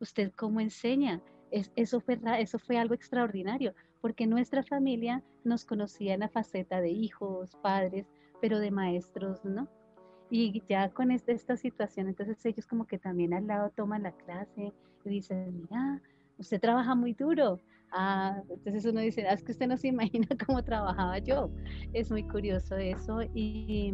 [0.02, 1.22] ¿Usted cómo enseña?
[1.52, 6.82] Es, eso, fue, eso fue algo extraordinario, porque nuestra familia nos conocía en la faceta
[6.82, 8.08] de hijos, padres,
[8.42, 9.68] pero de maestros, ¿no?
[10.30, 14.12] Y ya con este, esta situación, entonces ellos como que también al lado toman la
[14.12, 14.74] clase
[15.06, 16.02] y dicen, mira,
[16.38, 17.60] usted trabaja muy duro.
[17.92, 21.50] Ah, entonces uno dice, ah, es que usted no se imagina cómo trabajaba yo.
[21.94, 23.94] Es muy curioso eso y,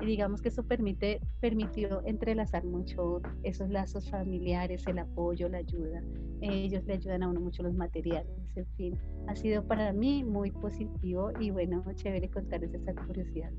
[0.00, 6.02] digamos que eso permite, permitió entrelazar mucho esos lazos familiares, el apoyo, la ayuda.
[6.40, 8.98] Ellos le ayudan a uno mucho los materiales, en fin.
[9.28, 13.50] Ha sido para mí muy positivo y bueno, chévere contarles esa curiosidad.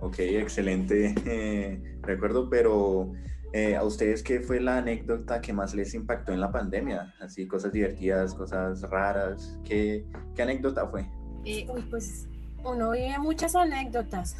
[0.00, 3.12] Ok, excelente eh, recuerdo, pero
[3.52, 7.14] eh, ¿a ustedes qué fue la anécdota que más les impactó en la pandemia?
[7.20, 9.58] Así, cosas divertidas, cosas raras.
[9.64, 10.04] ¿Qué,
[10.34, 11.06] qué anécdota fue?
[11.44, 12.26] Eh, uy, pues
[12.64, 14.36] uno vive muchas anécdotas,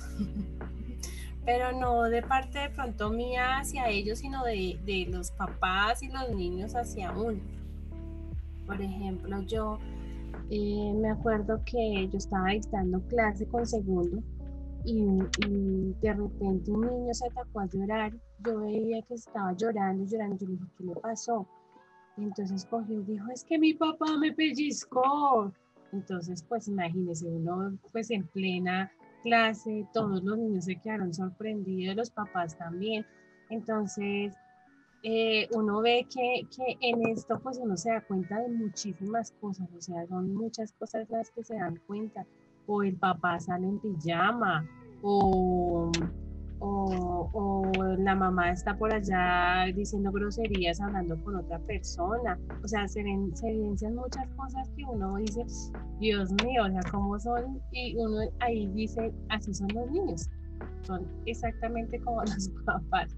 [1.44, 6.08] pero no de parte de pronto mía hacia ellos, sino de, de los papás y
[6.08, 7.40] los niños hacia uno.
[8.66, 9.78] Por ejemplo, yo
[10.50, 14.22] eh, me acuerdo que yo estaba dictando clase con segundo
[14.84, 18.12] y, de repente un niño se atacó a llorar.
[18.44, 20.36] Yo veía que estaba llorando, llorando.
[20.36, 21.46] Yo le dije, ¿qué le pasó?
[22.16, 25.52] Entonces cogió y dijo, es que mi papá me pellizcó.
[25.92, 28.90] Entonces, pues imagínese, uno pues en plena
[29.22, 33.06] clase, todos los niños se quedaron sorprendidos, los papás también.
[33.48, 34.34] Entonces,
[35.02, 39.68] eh, uno ve que, que, en esto pues uno se da cuenta de muchísimas cosas,
[39.76, 42.26] o sea, son muchas cosas las que se dan cuenta,
[42.66, 44.66] o el papá sale en pijama,
[45.02, 45.90] o,
[46.60, 52.88] o, o la mamá está por allá diciendo groserías hablando con otra persona, o sea,
[52.88, 53.02] se,
[53.34, 55.44] se evidencian muchas cosas que uno dice,
[56.00, 57.60] Dios mío, o sea, ¿cómo son?
[57.72, 60.30] Y uno ahí dice, así son los niños,
[60.82, 63.14] son exactamente como los papás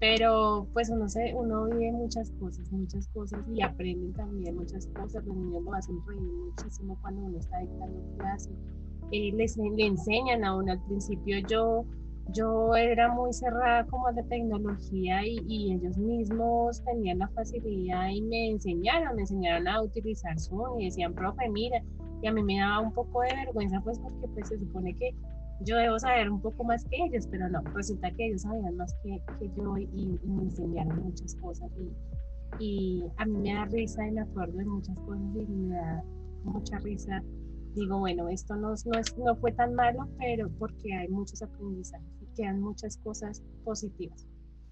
[0.00, 5.24] pero pues uno, se, uno vive muchas cosas, muchas cosas y aprenden también muchas cosas.
[5.24, 8.50] Los niños lo hacen reír muchísimo cuando uno está dictando clase.
[9.10, 11.38] Eh, les le enseñan a uno al principio.
[11.48, 11.84] Yo,
[12.32, 18.22] yo era muy cerrada como de tecnología y, y, ellos mismos tenían la facilidad y
[18.22, 21.82] me enseñaron, me enseñaron a utilizar Zoom y decían, profe, mira,
[22.22, 25.14] y a mí me daba un poco de vergüenza pues porque pues se supone que
[25.60, 28.94] yo debo saber un poco más que ellos, pero no, resulta que ellos sabían más
[29.02, 31.70] que, que yo y, me enseñaron muchas cosas
[32.58, 35.76] y, y, a mí me da risa y me acuerdo de muchas cosas y me
[35.76, 36.04] da
[36.44, 37.22] mucha risa.
[37.74, 42.08] Digo, bueno, esto no, no, es, no fue tan malo, pero porque hay muchos aprendizajes
[42.22, 44.26] y quedan muchas cosas positivas.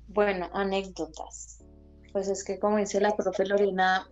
[0.08, 1.64] Bueno, anécdotas.
[2.12, 4.08] Pues es que como dice la profe Lorena,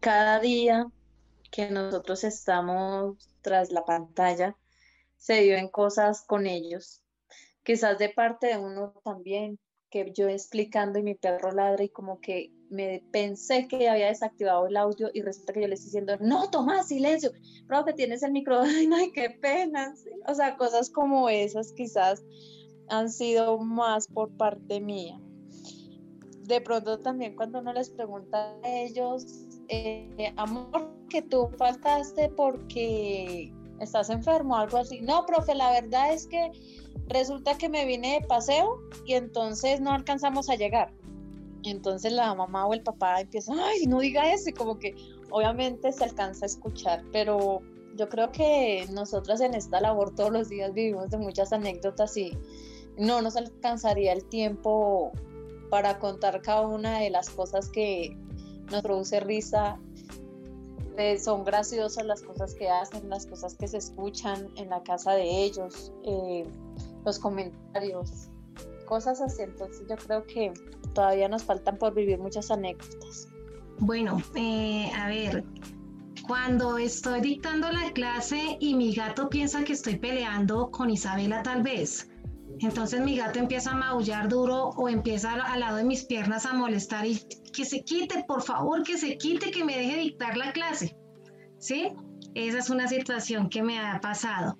[0.00, 0.86] cada día
[1.50, 4.56] que nosotros estamos tras la pantalla,
[5.22, 7.00] se viven cosas con ellos.
[7.62, 9.56] Quizás de parte de uno también,
[9.88, 14.66] que yo explicando y mi perro ladra y como que me pensé que había desactivado
[14.66, 17.30] el audio y resulta que yo le estoy diciendo, no, toma silencio,
[17.86, 19.94] que tienes el micro, ay, qué pena.
[20.26, 22.24] O sea, cosas como esas quizás
[22.88, 25.20] han sido más por parte mía.
[26.40, 33.52] De pronto también cuando uno les pregunta a ellos, eh, amor, que tú faltaste porque
[33.80, 35.00] estás enfermo, algo así.
[35.00, 36.50] No, profe, la verdad es que
[37.08, 40.92] Resulta que me vine de paseo y entonces no alcanzamos a llegar.
[41.64, 44.94] Entonces la mamá o el papá empiezan, ay, no diga eso, y como que
[45.30, 47.60] obviamente se alcanza a escuchar, pero
[47.96, 52.36] yo creo que nosotras en esta labor todos los días vivimos de muchas anécdotas y
[52.96, 55.12] no nos alcanzaría el tiempo
[55.70, 58.16] para contar cada una de las cosas que
[58.70, 59.78] nos produce risa.
[60.98, 65.12] Eh, son graciosas las cosas que hacen, las cosas que se escuchan en la casa
[65.12, 66.44] de ellos, eh,
[67.04, 68.28] los comentarios,
[68.86, 69.42] cosas así.
[69.42, 70.52] Entonces yo creo que
[70.94, 73.28] todavía nos faltan por vivir muchas anécdotas.
[73.78, 75.44] Bueno, eh, a ver,
[76.26, 81.62] cuando estoy dictando la clase y mi gato piensa que estoy peleando con Isabela tal
[81.62, 82.08] vez,
[82.60, 86.52] entonces mi gato empieza a maullar duro o empieza al, lado de mis piernas a
[86.52, 87.18] molestar y
[87.52, 90.96] que se quite, por favor, que se quite, que me deje dictar la clase.
[91.58, 91.92] ¿Sí?
[92.34, 94.56] Esa es una situación que me ha pasado.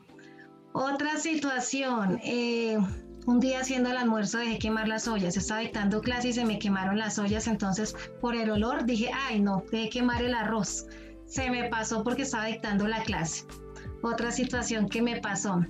[0.72, 2.78] Otra situación, eh,
[3.26, 6.58] un día haciendo el almuerzo dejé quemar las ollas, estaba dictando clase y se me
[6.58, 10.86] quemaron las ollas, entonces por el olor dije, ay no, dejé quemar el arroz.
[11.26, 13.46] Se me pasó porque estaba dictando la clase.
[14.02, 15.60] Otra situación que me pasó.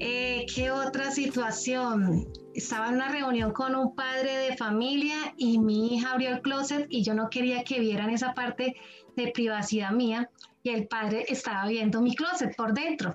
[0.00, 2.28] Eh, ¿Qué otra situación?
[2.54, 6.86] Estaba en una reunión con un padre de familia y mi hija abrió el closet
[6.88, 8.76] y yo no quería que vieran esa parte
[9.16, 10.30] de privacidad mía
[10.62, 13.12] y el padre estaba viendo mi closet por dentro.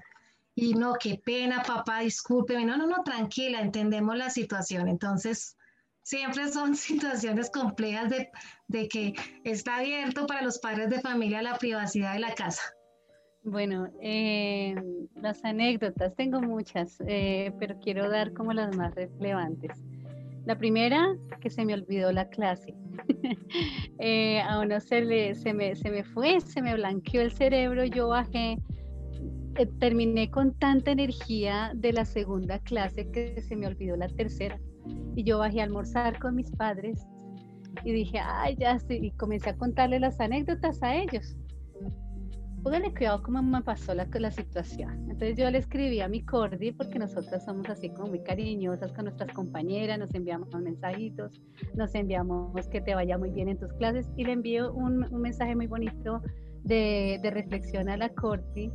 [0.56, 2.66] Y no, qué pena, papá, discúlpeme.
[2.66, 4.90] No, no, no, tranquila, entendemos la situación.
[4.90, 5.56] Entonces,
[6.02, 8.30] siempre son situaciones complejas de,
[8.68, 9.14] de que
[9.46, 12.62] está abierto para los padres de familia la privacidad de la casa.
[13.46, 14.74] Bueno, eh,
[15.22, 19.84] las anécdotas, tengo muchas, eh, pero quiero dar como las más relevantes.
[20.46, 22.74] La primera, que se me olvidó la clase.
[24.00, 27.84] eh, a uno se, le, se, me, se me fue, se me blanqueó el cerebro,
[27.84, 28.60] yo bajé,
[29.58, 34.58] eh, terminé con tanta energía de la segunda clase que se me olvidó la tercera.
[35.18, 37.06] Y yo bajé a almorzar con mis padres
[37.84, 41.36] y dije, ay, ya y comencé a contarle las anécdotas a ellos
[42.64, 45.10] póngale cuidado cómo me pasó la, la situación.
[45.10, 49.06] Entonces yo le escribí a mi Cordy, porque nosotras somos así como muy cariñosas con
[49.06, 51.42] nuestras compañeras, nos enviamos mensajitos,
[51.76, 55.22] nos enviamos que te vaya muy bien en tus clases y le envío un, un
[55.22, 56.22] mensaje muy bonito
[56.64, 58.72] de, de reflexión a la Cordy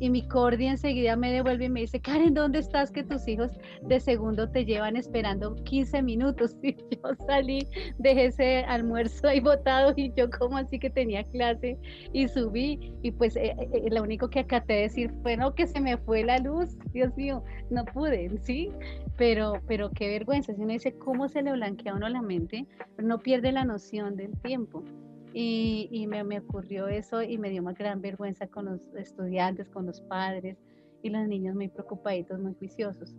[0.00, 3.50] y mi Cordy enseguida me devuelve y me dice, Karen, ¿dónde estás que tus hijos
[3.82, 6.56] de segundo te llevan esperando 15 minutos?
[6.68, 7.66] Y yo salí,
[7.98, 11.78] dejé ese almuerzo ahí botado y yo como así que tenía clase
[12.12, 15.66] y subí y pues eh, eh, eh, lo único que acaté decir fue, no, que
[15.66, 18.70] se me fue la luz, Dios mío, no pude, ¿sí?
[19.16, 22.66] Pero, pero qué vergüenza, si uno dice cómo se le blanquea a uno la mente,
[22.98, 24.84] no pierde la noción del tiempo.
[25.34, 30.00] Y, me, ocurrió eso y me dio una gran vergüenza con los estudiantes, con los
[30.00, 30.56] padres
[31.02, 33.14] y los niños muy preocupaditos, muy juiciosos.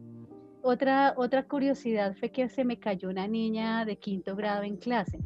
[0.61, 5.19] Otra, otra curiosidad fue que se me cayó una niña de quinto grado en clase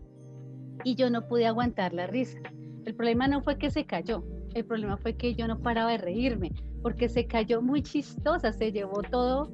[0.84, 2.39] y yo no pude aguantar la risa.
[2.86, 5.98] El problema no fue que se cayó, el problema fue que yo no paraba de
[5.98, 9.52] reírme porque se cayó muy chistosa, se llevó todo,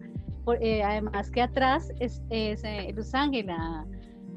[0.60, 3.86] eh, además que atrás es, es eh, Luz Ángela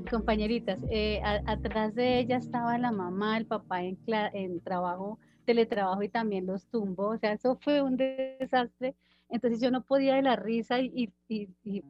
[0.05, 6.47] compañeritas, eh, atrás de ella estaba la mamá, el papá en, trabajo, teletrabajo y también
[6.47, 8.95] los tumbos, o sea, eso fue un desastre.
[9.29, 11.11] Entonces yo no podía de la risa y,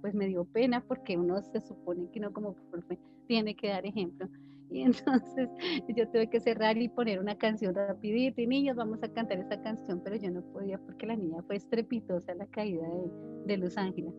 [0.01, 3.85] pues me dio pena porque uno se supone que no como profe tiene que dar
[3.85, 4.29] ejemplo.
[4.71, 5.49] Y entonces
[5.89, 9.61] yo tuve que cerrar y poner una canción rapidito y niños vamos a cantar esa
[9.61, 13.11] canción, pero yo no podía porque la niña fue estrepitosa la caída de,
[13.47, 14.15] de Los Ángeles.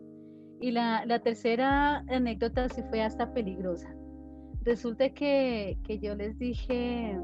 [0.60, 3.94] Y la, tercera anécdota sí fue hasta peligrosa.
[4.62, 7.18] Resulta que, que, yo les dije,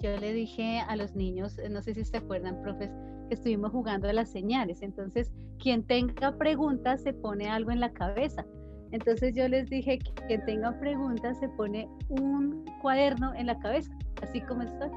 [0.00, 2.90] yo dije a los niños, no sé si se acuerdan, profes,
[3.28, 4.82] que estuvimos jugando a las señales.
[4.82, 8.44] Entonces, quien tenga preguntas se pone algo en la cabeza.
[8.92, 13.92] Entonces yo les dije que quien tenga preguntas se pone un cuaderno en la cabeza,
[14.20, 14.90] así como está,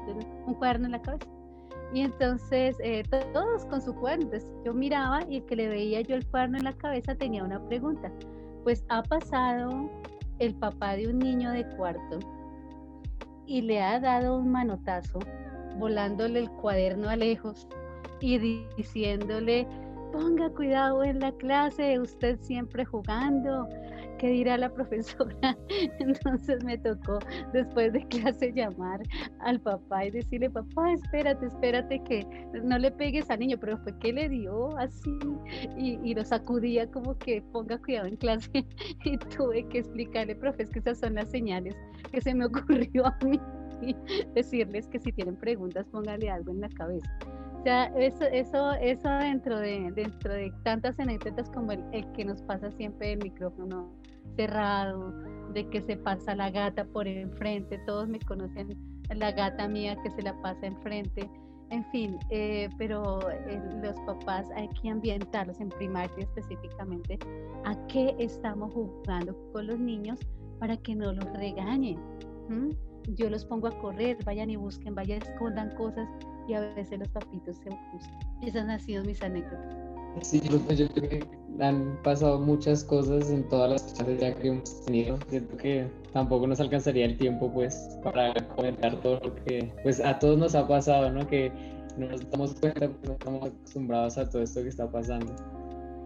[0.46, 1.28] un cuaderno en la cabeza.
[1.92, 4.30] Y entonces eh, todos con su cuaderno.
[4.64, 7.64] yo miraba y el que le veía yo el cuaderno en la cabeza tenía una
[7.68, 8.10] pregunta.
[8.64, 9.90] Pues ha pasado
[10.38, 12.18] el papá de un niño de cuarto
[13.46, 15.18] y le ha dado un manotazo,
[15.78, 17.68] volándole el cuaderno a lejos
[18.20, 19.66] y diciéndole,
[20.12, 23.68] ponga cuidado en la clase, usted siempre jugando,
[24.24, 25.54] ¿qué dirá la profesora?
[25.98, 27.18] Entonces me tocó
[27.52, 29.02] después de clase llamar
[29.40, 32.26] al papá y decirle, papá, espérate, espérate que
[32.62, 35.18] no le pegues al niño, pero fue que le dio así
[35.76, 38.48] y, y lo sacudía como que ponga cuidado en clase
[39.04, 41.76] y tuve que explicarle, profe, que esas son las señales
[42.10, 43.38] que se me ocurrió a mí
[44.34, 47.10] decirles que si tienen preguntas póngale algo en la cabeza.
[47.62, 52.70] sea, eso, eso, eso dentro de, dentro de tantas anécdotas como el, que nos pasa
[52.70, 53.92] siempre el micrófono
[54.36, 55.12] cerrado,
[55.52, 58.76] de que se pasa la gata por enfrente, todos me conocen
[59.14, 61.30] la gata mía que se la pasa enfrente,
[61.70, 67.18] en fin, eh, pero eh, los papás hay que ambientarlos en primaria específicamente
[67.64, 70.20] a qué estamos jugando con los niños
[70.58, 71.98] para que no los regañen.
[73.16, 76.08] Yo los pongo a correr, vayan y busquen, vayan, escondan cosas
[76.48, 78.18] y a veces los papitos se ocultan.
[78.42, 79.83] Esas han sido mis anécdotas.
[80.22, 81.24] Sí, yo creo que
[81.60, 85.18] han pasado muchas cosas en todas las clases ya que hemos tenido.
[85.28, 90.18] Siento que tampoco nos alcanzaría el tiempo pues para comentar todo lo que pues a
[90.18, 91.26] todos nos ha pasado, ¿no?
[91.26, 91.52] Que
[91.96, 95.34] no nos damos cuenta porque no estamos acostumbrados a todo esto que está pasando.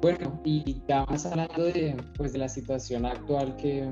[0.01, 3.89] Bueno, y ya más hablando de, pues, de la situación actual que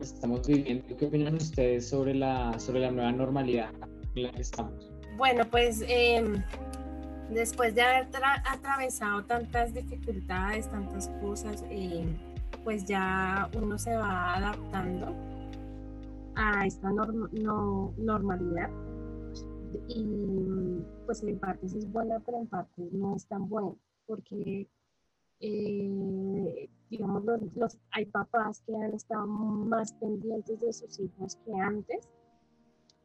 [0.00, 3.70] estamos viviendo, ¿qué opinan ustedes sobre la, sobre la nueva normalidad
[4.14, 4.90] en la que estamos?
[5.18, 6.24] Bueno, pues eh,
[7.30, 8.08] después de haber
[8.44, 12.06] atravesado tantas dificultades, tantas cosas, eh,
[12.64, 15.14] pues ya uno se va adaptando
[16.34, 18.70] a esta normalidad.
[19.88, 23.72] Y pues en parte es buena, pero en parte no es tan buena,
[24.06, 24.68] porque
[25.40, 27.24] eh, digamos,
[27.54, 32.08] los, hay papás que han estado más pendientes de sus hijos que antes,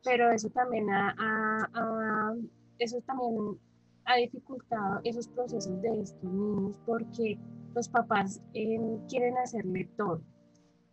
[0.03, 2.33] pero eso también ha,
[2.79, 3.59] eso también
[4.05, 7.37] ha dificultado esos procesos de estos niños porque
[7.73, 10.21] los papás eh, quieren hacerle todo.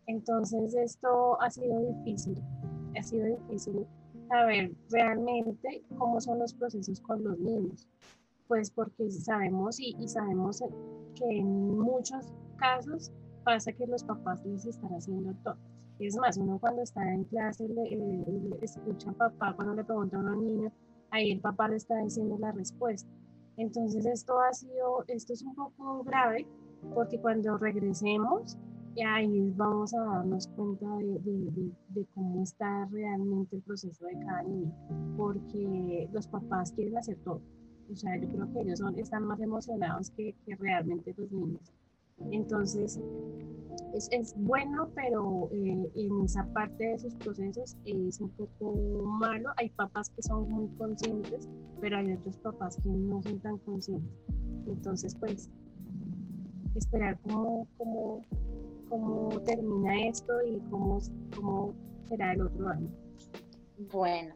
[0.07, 2.41] Entonces esto ha sido difícil,
[2.97, 3.85] ha sido difícil
[4.27, 7.87] saber realmente cómo son los procesos con los niños,
[8.47, 10.63] pues porque sabemos y, sabemos
[11.15, 13.11] que en muchos casos
[13.43, 15.57] pasa que los papás les están haciendo todo.
[15.99, 20.21] Es más, uno cuando está en clase le, escucha a papá cuando le pregunta a
[20.21, 20.71] un niño,
[21.11, 23.09] ahí el papá le está diciendo la respuesta.
[23.57, 26.47] Entonces esto ha sido, esto es un poco grave
[26.93, 28.57] porque cuando regresemos,
[29.05, 34.73] ahí vamos a darnos cuenta de, cómo está realmente el proceso de cada niño,
[35.17, 37.41] porque los papás quieren hacer todo.
[37.91, 41.73] O sea, yo creo que ellos son, están más emocionados que realmente los niños.
[42.31, 42.99] Entonces,
[43.93, 49.49] es, bueno, pero eh, en esa parte de sus procesos es un poco malo.
[49.57, 51.47] Hay papás que son muy conscientes,
[51.81, 54.11] pero hay otros papás que no son tan conscientes.
[54.67, 55.49] Entonces, pues,
[56.75, 58.21] esperar cómo, cómo,
[58.89, 60.99] cómo termina esto y cómo,
[61.35, 61.73] cómo
[62.07, 62.89] será el otro año.
[63.91, 64.35] Bueno,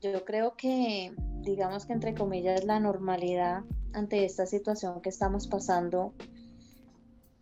[0.00, 6.12] yo creo que, digamos que entre comillas, la normalidad ante esta situación que estamos pasando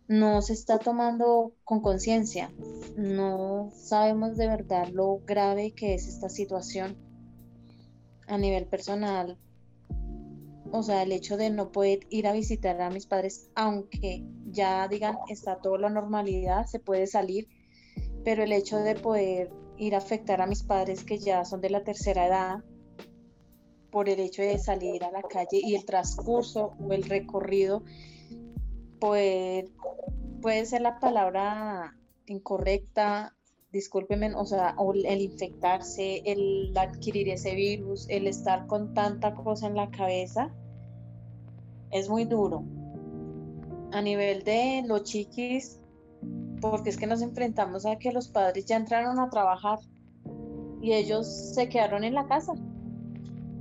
[0.07, 2.51] no se está tomando con conciencia.
[2.95, 6.97] No sabemos de verdad lo grave que es esta situación
[8.27, 9.37] a nivel personal.
[10.71, 14.87] O sea, el hecho de no poder ir a visitar a mis padres, aunque ya
[14.87, 17.47] digan está toda la normalidad, se puede salir,
[18.23, 21.69] pero el hecho de poder ir a afectar a mis padres que ya son de
[21.69, 22.63] la tercera edad,
[23.91, 27.83] por el hecho de salir a la calle y el transcurso o el recorrido,
[28.99, 31.95] puede ser la palabra
[32.25, 33.35] incorrecta,
[33.71, 34.75] discúlpeme, o sea,
[35.05, 40.53] el infectarse, el adquirir ese virus, el estar con tanta cosa en la cabeza,
[41.91, 42.63] es muy duro.
[43.91, 45.79] A nivel de los chiquis,
[46.59, 49.79] porque es que nos enfrentamos a que los padres ya entraron a trabajar
[50.81, 52.53] y ellos se quedaron en la casa.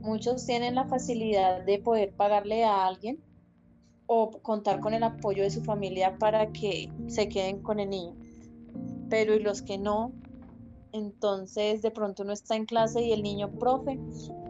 [0.03, 3.26] Muchos tienen la facilidad de poder pagarle a alguien
[4.07, 8.15] o contar con el apoyo de su familia para que se queden con el niño.
[9.09, 10.13] Pero y los que no,
[10.93, 13.99] entonces de pronto no está en clase y el niño, profe,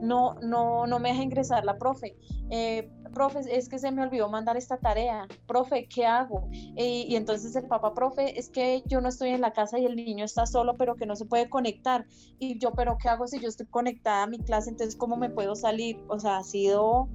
[0.01, 2.17] no, no, no me deja ingresar la profe.
[2.51, 5.27] Eh, profe, es que se me olvidó mandar esta tarea.
[5.47, 6.49] Profe, ¿qué hago?
[6.53, 9.97] y entonces el papá, profe, es que yo no estoy en la casa y el
[9.97, 12.07] niño está solo, pero que no se puede conectar.
[12.39, 14.71] Y yo, pero ¿qué hago si yo estoy conectada a mi clase?
[14.71, 15.99] Entonces, ¿cómo me puedo salir?
[16.09, 17.09] O sea, ha sido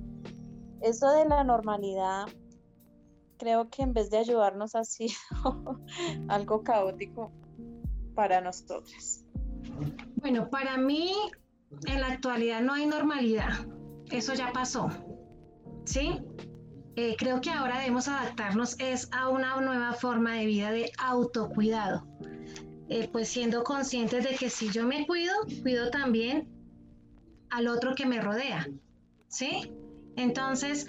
[0.81, 2.25] eso de la normalidad,
[3.37, 5.15] creo que en vez de ayudarnos ha sido
[6.27, 7.31] algo caótico
[8.13, 9.25] para nosotras.
[10.15, 11.13] Bueno, para mí
[11.87, 13.65] en la actualidad no hay normalidad.
[14.11, 14.89] Eso ya pasó.
[15.85, 16.21] ¿Sí?
[16.95, 22.05] Eh, creo que ahora debemos adaptarnos es a una nueva forma de vida de autocuidado.
[22.89, 26.49] Eh, pues siendo conscientes de que si yo me cuido, cuido también
[27.49, 28.67] al otro que me rodea.
[29.29, 29.71] ¿Sí?
[30.15, 30.87] Entonces,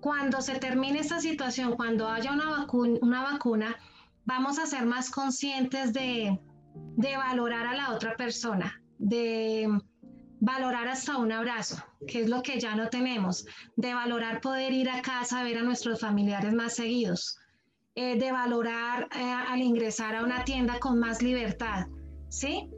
[0.00, 3.76] cuando se termine esta situación, cuando haya una, vacuna, una vacuna
[4.24, 6.38] vamos a ser más conscientes de,
[7.16, 9.68] valorar a la otra persona, de,
[10.40, 11.76] valorar hasta un abrazo,
[12.06, 13.46] que es lo que ya no tenemos,
[13.76, 17.38] de valorar poder ir a casa a ver a nuestros familiares más seguidos,
[17.94, 21.86] eh, de valorar eh, al ingresar a una tienda con más libertad,
[22.28, 22.68] ¿sí?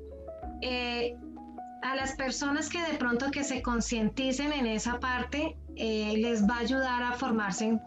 [0.60, 1.14] Eh,
[1.82, 6.60] a las personas que de pronto que se concienticen en esa parte, les va a
[6.60, 7.78] ayudar a formarse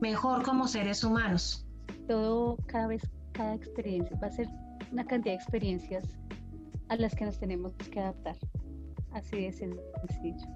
[0.00, 1.66] mejor como seres humanos.
[2.08, 4.48] Todo, cada vez, cada experiencia va a ser
[4.92, 6.04] una cantidad de experiencias
[6.88, 8.36] a las que nos tenemos que adaptar.
[9.12, 10.46] Así de sencillo.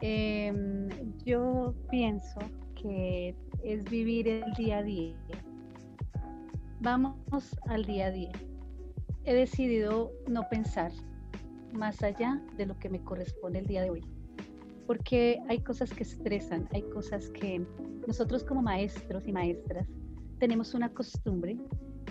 [0.00, 0.88] Em,
[1.24, 2.38] yo pienso
[2.74, 5.14] que es vivir el día a día.
[6.80, 7.14] Vamos
[7.68, 8.32] al día a día.
[9.24, 10.92] He decidido no pensar
[11.72, 14.13] más allá de lo que me corresponde el día de hoy.
[14.86, 17.64] Porque hay cosas que estresan, hay cosas que
[18.06, 19.88] nosotros como maestros y maestras
[20.38, 21.56] tenemos una costumbre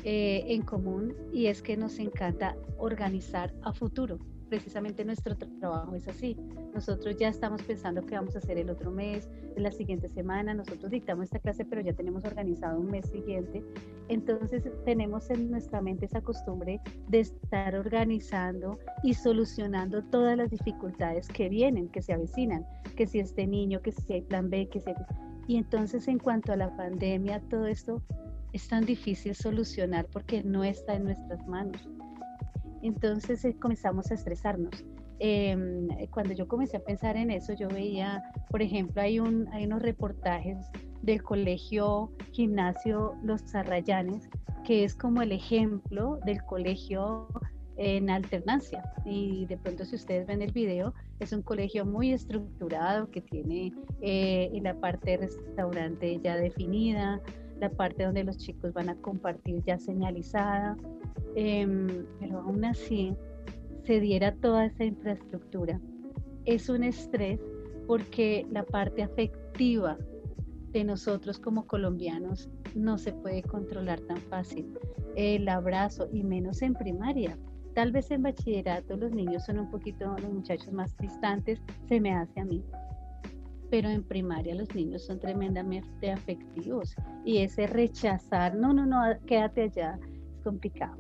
[0.04, 4.18] eh, en común y es que nos encanta organizar a futuro.
[4.54, 6.38] Precisamente nuestro trabajo es así.
[6.76, 9.28] Nosotros ya estamos pensando qué vamos a hacer el otro mes,
[9.58, 10.54] la siguiente semana.
[10.54, 13.64] Nosotros dictamos esta clase, pero ya tenemos organizado un mes siguiente.
[14.10, 21.28] Entonces tenemos en nuestra mente esa costumbre de estar organizando y solucionando todas las dificultades
[21.30, 22.64] que vienen, que se avecinan,
[22.96, 24.92] que si este niño, que si hay plan B, que si...
[25.48, 28.04] Y entonces en cuanto a la pandemia, todo esto
[28.52, 31.90] es tan difícil solucionar porque no está en nuestras manos.
[32.84, 34.86] Entonces eh, comenzamos a estresarnos.
[35.20, 39.66] Em, cuando yo comencé a pensar en eso, yo veía, por ejemplo, hay, un, hay
[39.66, 40.58] unos reportajes
[41.02, 44.30] del colegio gimnasio Los Arrayanes,
[44.66, 47.28] que es como el ejemplo del colegio
[47.78, 48.84] en alternancia.
[49.06, 53.74] Y de pronto si ustedes ven el video, es un colegio muy estructurado que tiene
[54.02, 57.22] eh, la parte de restaurante ya definida,
[57.60, 60.78] la parte donde los chicos van a compartir ya señalizada,
[61.36, 61.88] em,
[62.20, 63.16] pero aún así
[63.84, 65.80] se diera toda esa infraestructura.
[66.46, 67.40] Es un estrés
[67.88, 69.98] porque la parte afectiva
[70.72, 74.74] de nosotros como colombianos no se puede controlar tan fácil.
[75.16, 77.38] El abrazo y menos en primaria.
[77.76, 82.14] Tal vez en bachillerato los niños son un poquito, los muchachos más distantes, se me
[82.14, 82.64] hace a mí
[83.74, 86.94] pero en primaria los niños son tremendamente afectivos
[87.26, 90.00] y ese rechazar, no, no, no, quédate allá,
[90.36, 90.96] es complicado.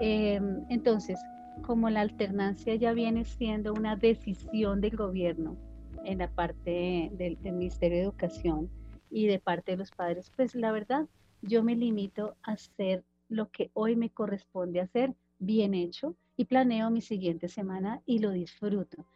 [0.00, 1.20] Em, entonces,
[1.62, 5.56] como la alternancia ya viene siendo una decisión del gobierno
[6.04, 8.70] en la parte del, del Ministerio de Educación
[9.08, 11.06] y de parte de los padres, pues la verdad,
[11.42, 16.90] yo me limito a hacer lo que hoy me corresponde hacer bien hecho y planeo
[16.90, 19.06] mi siguiente semana y lo disfruto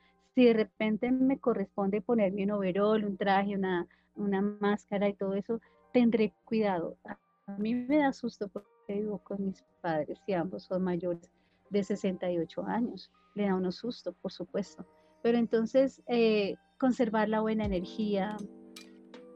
[0.41, 5.35] si de repente me corresponde ponerme un overol, un traje, una, una máscara y todo
[5.35, 5.61] eso,
[5.93, 6.97] tendré cuidado.
[7.05, 11.31] A mí me da susto porque vivo con mis padres y ambos son mayores
[11.69, 13.13] de 68 años.
[13.35, 14.87] Le da uno susto, por supuesto.
[15.23, 18.39] Pero entonces, eh, conservar la buena energía,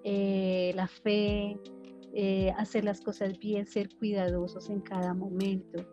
[0.04, 1.60] eh, la fe,
[2.14, 5.86] eh, hacer las cosas bien, ser cuidadosos en cada momento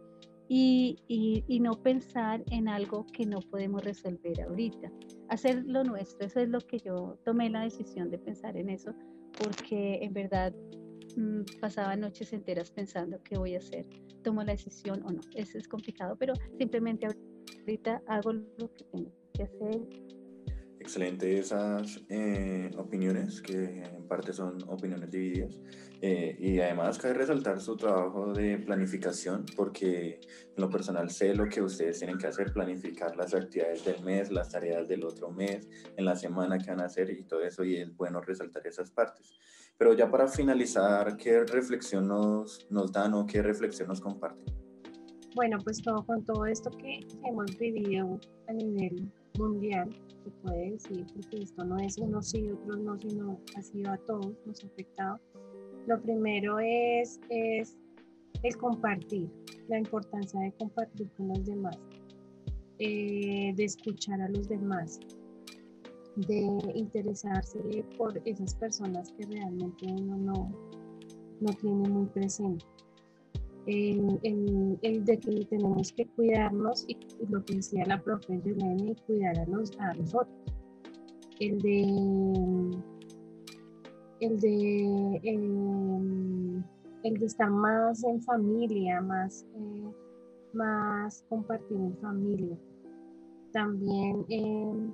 [0.53, 4.91] y, no pensar en algo que no podemos resolver ahorita.
[5.29, 8.93] Hacer lo nuestro, eso es lo que yo tomé la decisión de pensar en eso,
[9.37, 10.53] porque en verdad
[11.15, 13.87] mm, pasaba noches enteras pensando qué voy a hacer,
[14.23, 15.21] tomo la decisión o no.
[15.35, 17.07] Eso es complicado, pero simplemente
[17.61, 19.87] ahorita hago lo que tengo que hacer
[20.81, 25.59] Excelente esas eh, opiniones, que en parte son opiniones divididas.
[26.01, 30.19] Eh, y además cabe resaltar su trabajo de planificación, porque
[30.55, 34.31] en lo personal sé lo que ustedes tienen que hacer, planificar las actividades del mes,
[34.31, 37.63] las tareas del otro mes, en la semana que van a hacer y todo eso,
[37.63, 39.37] y es bueno resaltar esas partes.
[39.77, 44.51] Pero ya para finalizar, ¿qué reflexión nos, nos dan o qué reflexión nos comparten?
[45.35, 49.89] Bueno, pues todo, con todo esto que hemos vivido a nivel mundial,
[50.23, 53.97] se puede decir, porque esto no es uno sí, otros no, sino ha sido a
[53.97, 55.19] todos, nos ha afectado.
[55.87, 57.77] Lo primero es, es
[58.43, 59.29] el compartir,
[59.67, 61.77] la importancia de compartir con los demás,
[62.79, 64.99] eh, de escuchar a los demás,
[66.15, 70.51] de interesarse por esas personas que realmente uno no,
[71.39, 72.65] no tiene muy presente
[73.65, 74.19] el,
[74.81, 76.97] el, de que tenemos que cuidarnos y,
[77.29, 80.35] lo que decía la profe y cuidar a los, a los otros.
[81.39, 81.81] El de,
[84.19, 86.63] el de, em,
[87.03, 89.91] el de estar más en familia, más, eh,
[90.53, 92.57] más compartir en familia.
[93.51, 94.91] También em,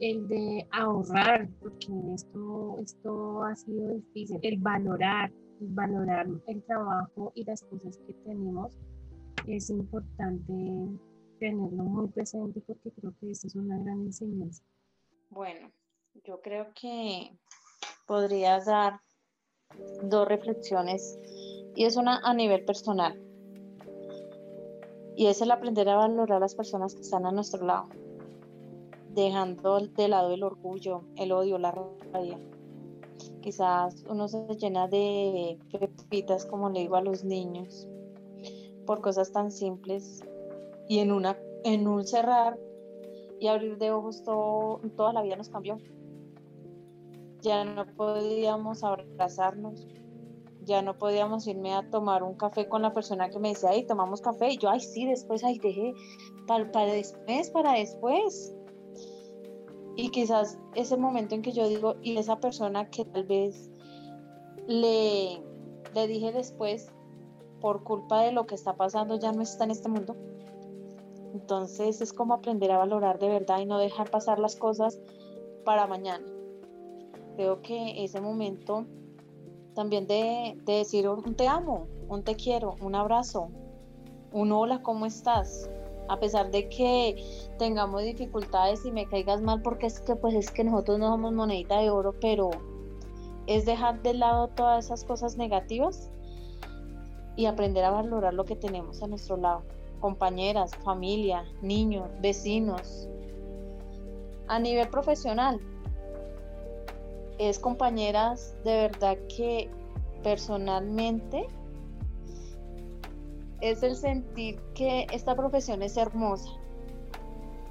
[0.00, 7.44] el de ahorrar, porque esto, esto ha sido difícil, el valorar, valorar el trabajo y
[7.44, 8.76] las cosas que tenemos,
[9.46, 10.52] es importante
[11.38, 14.62] tenerlo muy presente porque creo que esto es una gran enseñanza.
[15.30, 15.70] Bueno,
[16.24, 17.38] yo creo que
[18.06, 19.00] podrías dar
[20.02, 21.18] dos reflexiones
[21.74, 23.20] y es una a nivel personal
[25.18, 27.88] y es el aprender a valorar a las personas que están a nuestro lado,
[29.10, 32.38] dejando de lado el orgullo, el odio, la rabia.
[33.48, 37.88] Quizás uno se llena de pepitas, como le digo a los niños,
[38.84, 40.20] por cosas tan simples
[40.86, 41.34] y en, una,
[41.64, 42.58] en un cerrar
[43.40, 45.78] y abrir de ojos todo, toda la vida nos cambió.
[47.40, 49.88] Ya no podíamos abrazarnos,
[50.64, 53.86] ya no podíamos irme a tomar un café con la persona que me decía, ay,
[53.86, 55.94] tomamos café, y yo, ay, sí, después, ay, dejé,
[56.46, 58.54] para, para después, para después.
[59.98, 63.68] Y quizás ese momento en que yo digo, y esa persona que tal vez
[64.68, 65.42] le,
[65.92, 66.92] le dije después,
[67.60, 70.14] por culpa de lo que está pasando, ya no está en este mundo.
[71.34, 75.00] Entonces es como aprender a valorar de verdad y no dejar pasar las cosas
[75.64, 76.24] para mañana.
[77.34, 78.86] Creo que ese momento
[79.74, 83.48] también de, de decir un te amo, un te quiero, un abrazo,
[84.30, 85.68] un hola, ¿cómo estás?
[86.08, 87.22] A pesar de que
[87.58, 91.32] tengamos dificultades y me caigas mal porque es que pues es que nosotros no somos
[91.32, 92.50] monedita de oro, pero
[93.46, 96.10] es dejar de lado todas esas cosas negativas
[97.36, 99.62] y aprender a valorar lo que tenemos a nuestro lado
[100.00, 103.08] compañeras, familia, niños, vecinos.
[104.48, 105.60] A nivel profesional,
[107.38, 109.70] es compañeras de verdad que
[110.22, 111.46] personalmente
[113.60, 116.50] es el sentir que esta profesión es hermosa,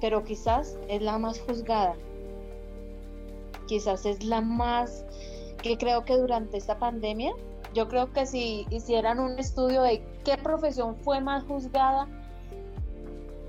[0.00, 1.94] pero quizás es la más juzgada,
[3.66, 5.04] quizás es la más
[5.62, 7.32] que creo que durante esta pandemia,
[7.74, 12.08] yo creo que si hicieran un estudio de qué profesión fue más juzgada,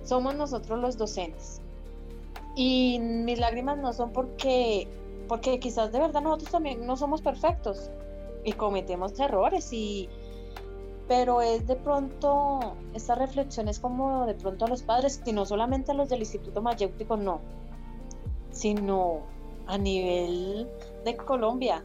[0.03, 1.61] somos nosotros los docentes.
[2.55, 4.87] Y mis lágrimas no son porque,
[5.27, 7.91] porque quizás de verdad nosotros también no somos perfectos
[8.43, 10.09] y cometemos errores y
[11.09, 15.45] pero es de pronto esta reflexión es como de pronto a los padres y no
[15.45, 17.41] solamente a los del Instituto Mayéutico no
[18.51, 19.23] sino
[19.67, 20.69] a nivel
[21.03, 21.83] de Colombia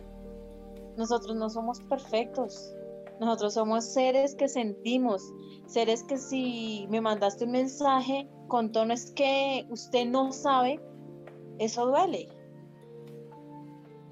[0.96, 2.72] nosotros no somos perfectos
[3.20, 5.32] nosotros somos seres que sentimos,
[5.66, 10.80] seres que si me mandaste un mensaje con tonos que usted no sabe,
[11.58, 12.28] eso duele.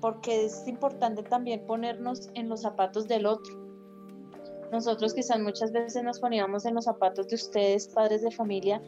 [0.01, 3.62] Porque es importante también ponernos en los zapatos del otro.
[4.73, 8.83] Nosotros quizás muchas veces nos poníamos en los zapatos de ustedes, padres de familia.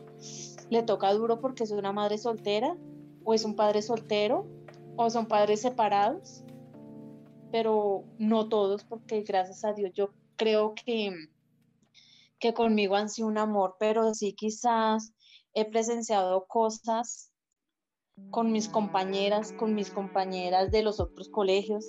[0.70, 2.76] Le toca duro porque es una madre soltera
[3.22, 4.46] o es un padre soltero
[4.96, 6.44] o son padres separados
[7.54, 11.14] pero no todos, porque gracias a Dios yo creo que,
[12.40, 15.12] que conmigo han sido un amor, pero sí quizás
[15.52, 17.30] he presenciado cosas
[18.30, 21.86] con mis compañeras, con mis compañeras de los otros colegios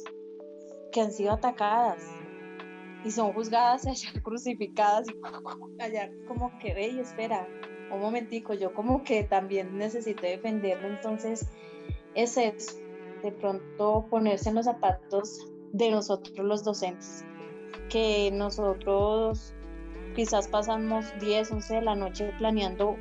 [0.91, 2.03] que han sido atacadas
[3.06, 5.14] y son juzgadas allá crucificadas y
[5.82, 7.47] allá como que ve y espera
[7.91, 11.47] un momentico, yo como que también necesito defenderlo, entonces
[12.16, 12.78] es eso,
[13.22, 15.39] de pronto ponerse en los zapatos
[15.72, 17.24] de nosotros los docentes,
[17.89, 19.53] que nosotros
[20.16, 22.95] quizás pasamos 10, 11 de la noche planeando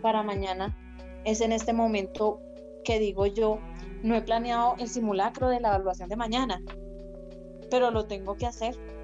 [0.00, 0.74] para mañana,
[1.24, 2.40] es en este momento
[2.84, 3.58] que digo yo,
[4.02, 6.62] no he planeado el simulacro de la evaluación de mañana,
[7.70, 8.95] pero lo tengo que hacer.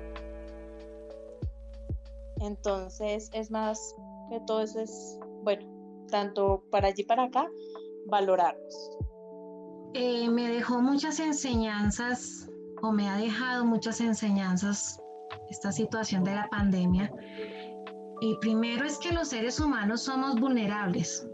[2.43, 3.95] Entonces es más
[4.29, 5.65] que todo eso es, bueno,
[6.09, 7.49] tanto para allí para acá,
[8.07, 8.91] valorarnos.
[9.95, 12.49] Eh, me dejó muchas enseñanzas
[12.83, 15.01] o me ha dejado muchas enseñanzas
[15.51, 17.13] esta situación de la pandemia.
[18.21, 21.27] Y primero es que los seres humanos somos vulnerables.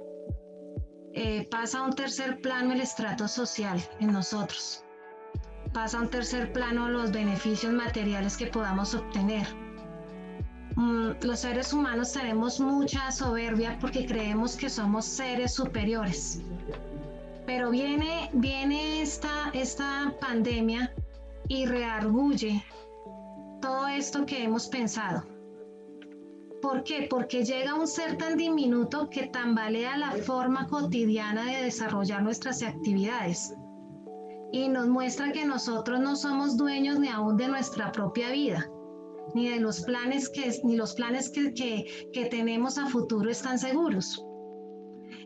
[1.14, 4.84] Eh, pasa a un tercer plano el estrato social en nosotros.
[5.72, 9.46] Pasa a un tercer plano los beneficios materiales que podamos obtener.
[10.78, 16.40] Mm, los seres humanos tenemos mucha soberbia porque creemos que somos seres superiores.
[17.46, 20.94] Pero viene, viene esta, esta pandemia
[21.48, 22.64] y reargulle
[23.60, 25.24] todo esto que hemos pensado.
[26.62, 27.08] ¿Por qué?
[27.10, 33.52] Porque llega un ser tan diminuto que tambalea la forma cotidiana de desarrollar nuestras actividades
[34.52, 38.70] y nos muestra que nosotros no somos dueños ni aún de nuestra propia vida,
[39.34, 44.24] ni de los planes que, ni los planes que, que, tenemos a futuro están seguros.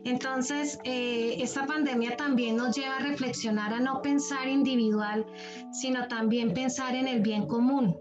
[0.05, 5.25] Entonces, eh, esta pandemia también nos lleva a reflexionar a no pensar individual,
[5.71, 7.97] sino también pensar en el bien común,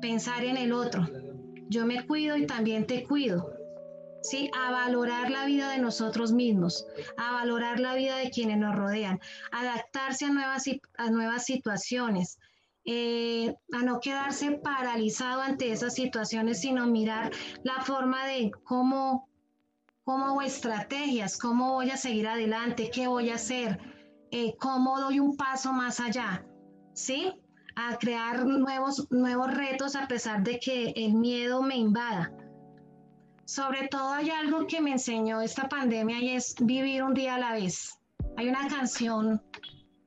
[0.00, 1.06] pensar en el otro.
[1.68, 3.54] Yo me cuido y también te cuido.
[4.24, 4.50] ¿sí?
[4.58, 6.86] A valorar la vida de nosotros mismos,
[7.16, 9.20] a valorar la vida de quienes nos rodean,
[9.52, 10.64] adaptarse a nuevas,
[10.96, 12.38] a nuevas situaciones,
[12.86, 17.32] eh, a no quedarse paralizado ante esas situaciones, sino mirar
[17.62, 19.28] la forma de cómo,
[20.04, 23.78] cómo estrategias, cómo voy a seguir adelante, qué voy a hacer,
[24.30, 26.44] eh, cómo doy un paso más allá,
[26.92, 27.32] ¿sí?
[27.76, 32.32] A crear nuevos, nuevos retos a pesar de que el miedo me invada.
[33.46, 37.38] Sobre todo hay algo que me enseñó esta pandemia y es vivir un día a
[37.38, 37.98] la vez.
[38.36, 39.42] Hay una canción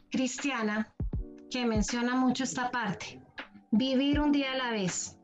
[0.09, 0.93] cristiana
[1.49, 3.21] que menciona mucho esta parte.
[3.71, 5.17] Vivir un día a la vez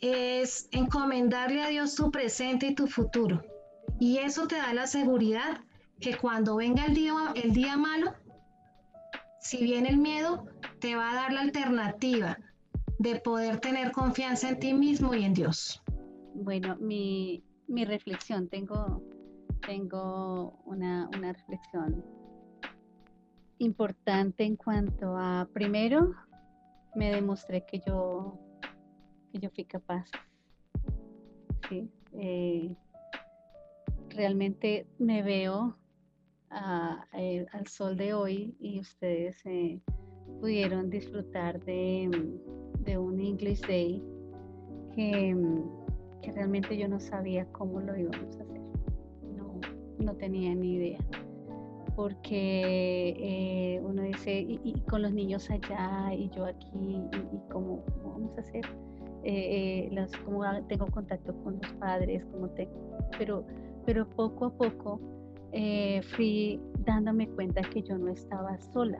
[0.00, 3.42] es encomendarle a Dios tu presente y tu futuro.
[4.00, 5.60] Y eso te da la seguridad
[6.00, 8.14] que cuando venga el día, el día malo,
[9.40, 10.46] si viene el miedo,
[10.80, 12.36] te va a dar la alternativa
[12.98, 15.82] de poder tener confianza en ti mismo y en Dios.
[16.34, 19.02] Bueno, mi, reflexión, tengo,
[19.66, 22.04] tengo una, una reflexión
[23.62, 26.14] importante en cuanto a, primero,
[26.94, 28.38] me demostré que yo,
[29.30, 30.10] que yo fui capaz.
[31.68, 32.74] Sí, eh,
[34.10, 35.76] realmente me veo
[37.14, 39.80] eh, al sol de hoy y ustedes eh,
[40.40, 42.10] pudieron disfrutar de,
[42.98, 44.02] un English Day
[44.94, 45.34] que,
[46.20, 48.60] que, realmente yo no sabía cómo lo íbamos a hacer.
[49.36, 49.60] No,
[49.98, 50.98] no tenía ni idea
[52.02, 58.36] porque eh, uno dice, y, con los niños allá y yo aquí, y, cómo, vamos
[58.36, 58.64] a hacer,
[59.22, 62.50] eh, eh cómo tengo contacto con los padres, cómo
[63.16, 63.46] pero,
[63.86, 65.00] pero poco a poco
[65.52, 68.98] eh, fui dándome cuenta que yo no estaba sola.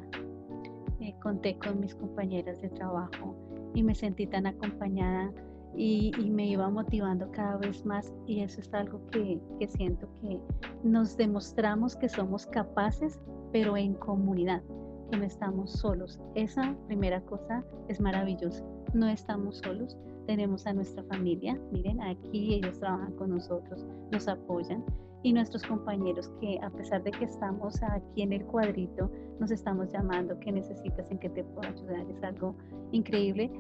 [1.21, 3.35] conté con mis compañeras de trabajo
[3.75, 5.33] y me sentí tan acompañada
[5.77, 10.41] y, me iba motivando cada vez más y eso es algo que, que, siento que
[10.83, 13.19] nos demostramos que somos capaces,
[13.53, 14.63] pero en comunidad,
[15.11, 16.21] que no estamos solos.
[16.35, 18.65] Esa primera cosa es maravillosa.
[18.95, 19.97] No estamos solos,
[20.27, 24.85] tenemos a nuestra familia, miren, aquí ellos trabajan con nosotros, nos apoyan
[25.23, 29.93] y nuestros compañeros que a pesar de que estamos aquí en el cuadrito, nos estamos
[29.93, 32.57] llamando, que necesitas, en que te puedo ayudar, es algo
[32.91, 33.51] increíble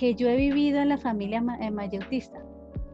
[0.00, 2.42] que yo he vivido en la familia eh, mayautista,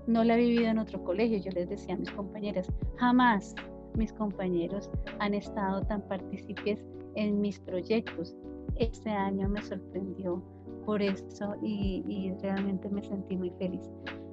[0.08, 1.38] no la he vivido en otro colegio.
[1.38, 3.54] Yo les decía a mis compañeras, jamás
[3.94, 4.90] mis compañeros
[5.20, 6.84] han estado tan partícipes
[7.14, 8.34] en mis proyectos.
[8.74, 10.42] Este año me sorprendió
[10.84, 13.88] por eso y, realmente me sentí muy feliz.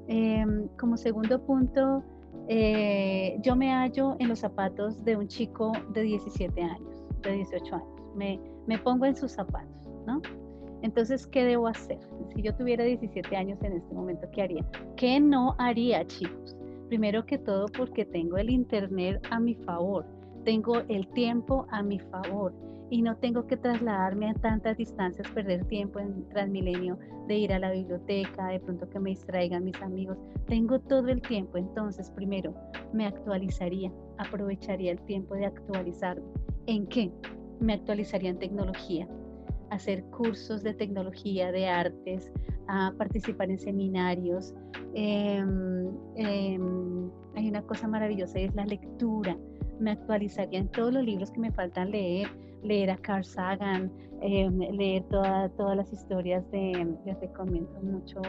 [0.07, 2.03] Em, como segundo punto,
[2.47, 7.75] eh, yo me hallo en los zapatos de un chico de 17 años, de 18
[7.75, 7.87] años.
[8.15, 10.23] Me, me pongo en sus zapatos, ¿no?
[10.83, 11.97] Entonces, ¿qué debo hacer?
[12.35, 14.65] Si yo tuviera 17 años en este momento, ¿qué haría?
[14.97, 16.57] ¿Qué no haría, chicos?
[16.89, 20.05] Primero que todo, porque tengo el Internet a mi favor,
[20.43, 22.53] tengo el tiempo a mi favor
[22.89, 27.59] y no tengo que trasladarme a tantas distancias, perder tiempo en Transmilenio, de ir a
[27.59, 30.17] la biblioteca, de pronto que me distraigan mis amigos.
[30.47, 32.53] Tengo todo el tiempo, entonces primero
[32.91, 36.27] me actualizaría, aprovecharía el tiempo de actualizarme.
[36.67, 37.09] ¿En qué?
[37.61, 39.07] Me actualizaría en tecnología,
[39.73, 42.31] hacer cursos de tecnología, de artes,
[42.67, 44.53] a participar en seminarios.
[44.93, 49.37] Em, em, hay una cosa maravillosa es la lectura.
[49.79, 52.29] Me actualizaría en todos los libros que me faltan leer,
[52.63, 58.21] leer a Carl Sagan, em, leer todas las historias de, les recomiendo mucho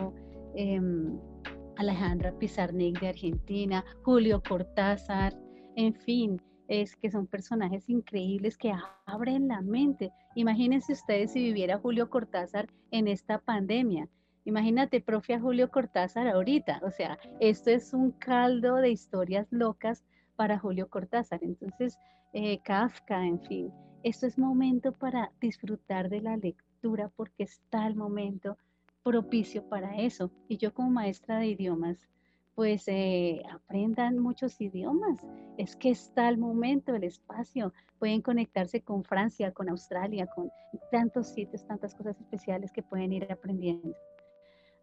[1.76, 5.34] Alejandra Pizarnik de Argentina, Julio Cortázar,
[5.76, 8.72] en fin, es que son personajes increíbles que
[9.07, 10.11] abren la mente.
[10.35, 14.09] Imagínense ustedes si viviera Julio Cortázar en esta pandemia.
[14.45, 16.80] Imagínate, profe, a Julio Cortázar ahorita.
[16.82, 20.05] O sea, esto es un caldo de historias locas
[20.37, 21.41] para Julio Cortázar.
[21.43, 21.99] Entonces,
[22.32, 23.72] eh, Kafka, en fin,
[24.03, 28.59] esto es momento para disfrutar de la lectura porque está el momento
[29.03, 30.30] propicio para eso.
[30.49, 32.09] Y yo como maestra de idiomas,
[32.55, 35.18] pues eh, aprendan muchos idiomas.
[35.59, 37.72] Es que está el momento, el espacio.
[37.98, 40.50] Pueden conectarse con Francia, con Australia, con
[40.90, 43.94] tantos sitios, tantas cosas especiales que pueden ir aprendiendo.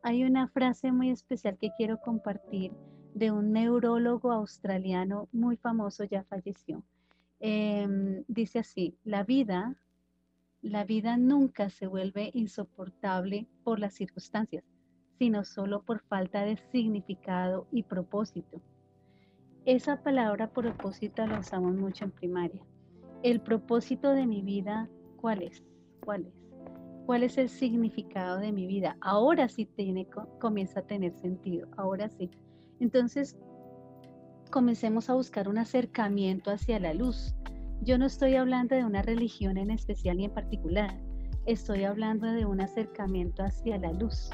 [0.04, 2.74] Hay una frase muy especial que quiero compartir
[3.14, 6.84] de un neurólogo australiano muy famoso, ya falleció.
[7.40, 9.76] Em, dice así, la vida,
[10.62, 14.64] la vida nunca se vuelve insoportable por las circunstancias
[15.22, 18.60] sino solo por falta de significado y propósito.
[19.66, 22.60] Esa palabra propósito la usamos mucho en primaria.
[23.22, 25.64] El propósito de mi vida, ¿cuál es?
[26.04, 26.34] ¿Cuál es?
[27.06, 28.98] ¿Cuál es el significado de mi vida?
[29.00, 30.08] Ahora sí tiene,
[30.40, 32.32] comienza a tener sentido, ahora sí.
[32.80, 33.38] Entonces,
[34.50, 37.36] comencemos a buscar un acercamiento hacia la luz.
[37.84, 41.00] Yo no estoy hablando de una religión en especial ni en particular,
[41.46, 44.32] estoy hablando de un acercamiento hacia la luz,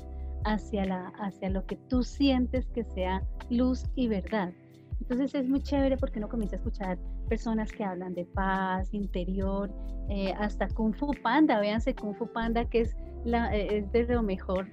[0.47, 4.53] hacia, la, hacia lo que tú sientes que sea luz y verdad.
[5.01, 6.97] Entonces es muy chévere porque uno comienza a escuchar
[7.29, 9.71] personas que hablan de paz interior,
[10.09, 12.95] eh, hasta Kung Fu Panda, véanse Kung Fu Panda que es,
[13.25, 14.67] la, eh, es de lo mejor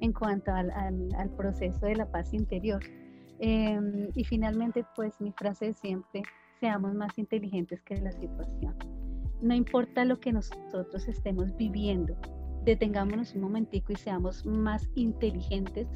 [0.00, 2.82] en cuanto al, al, proceso de la paz interior.
[3.38, 6.22] Em, y finalmente, pues mi frase de siempre,
[6.58, 8.74] seamos más inteligentes que la situación.
[9.40, 12.16] No importa lo que nosotros estemos viviendo,
[12.64, 15.88] detengámonos un momentico y seamos más inteligentes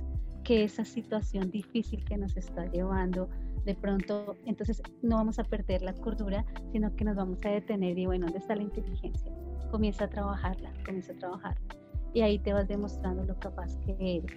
[0.45, 3.29] que esa situación difícil que nos está llevando
[3.65, 7.99] de pronto, entonces no vamos a perder la cordura, sino que nos vamos a detener
[7.99, 9.33] y bueno, ¿dónde está la inteligencia?
[9.71, 11.77] Comienza a trabajarla, comienza a trabajarla.
[12.13, 14.31] Y ahí te vas demostrando lo capaz que eres.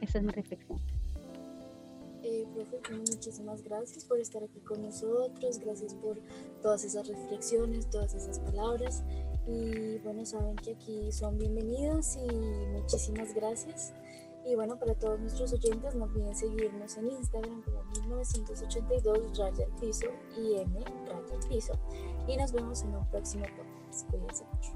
[0.00, 0.80] Esa es mi reflexión.
[2.22, 6.18] Eh, profe, muchísimas gracias por estar aquí con nosotros, gracias por
[6.62, 9.04] todas esas reflexiones, todas esas palabras.
[9.46, 12.28] Y bueno, saben que aquí son bienvenidos y
[12.72, 13.92] muchísimas gracias.
[14.44, 20.06] Y bueno, para todos nuestros oyentes, no olviden seguirnos en Instagram como 1982 raya piso
[20.36, 21.72] y M raya piso.
[22.26, 24.08] Y nos vemos en un próximo podcast.
[24.10, 24.72] Cuídense mucho.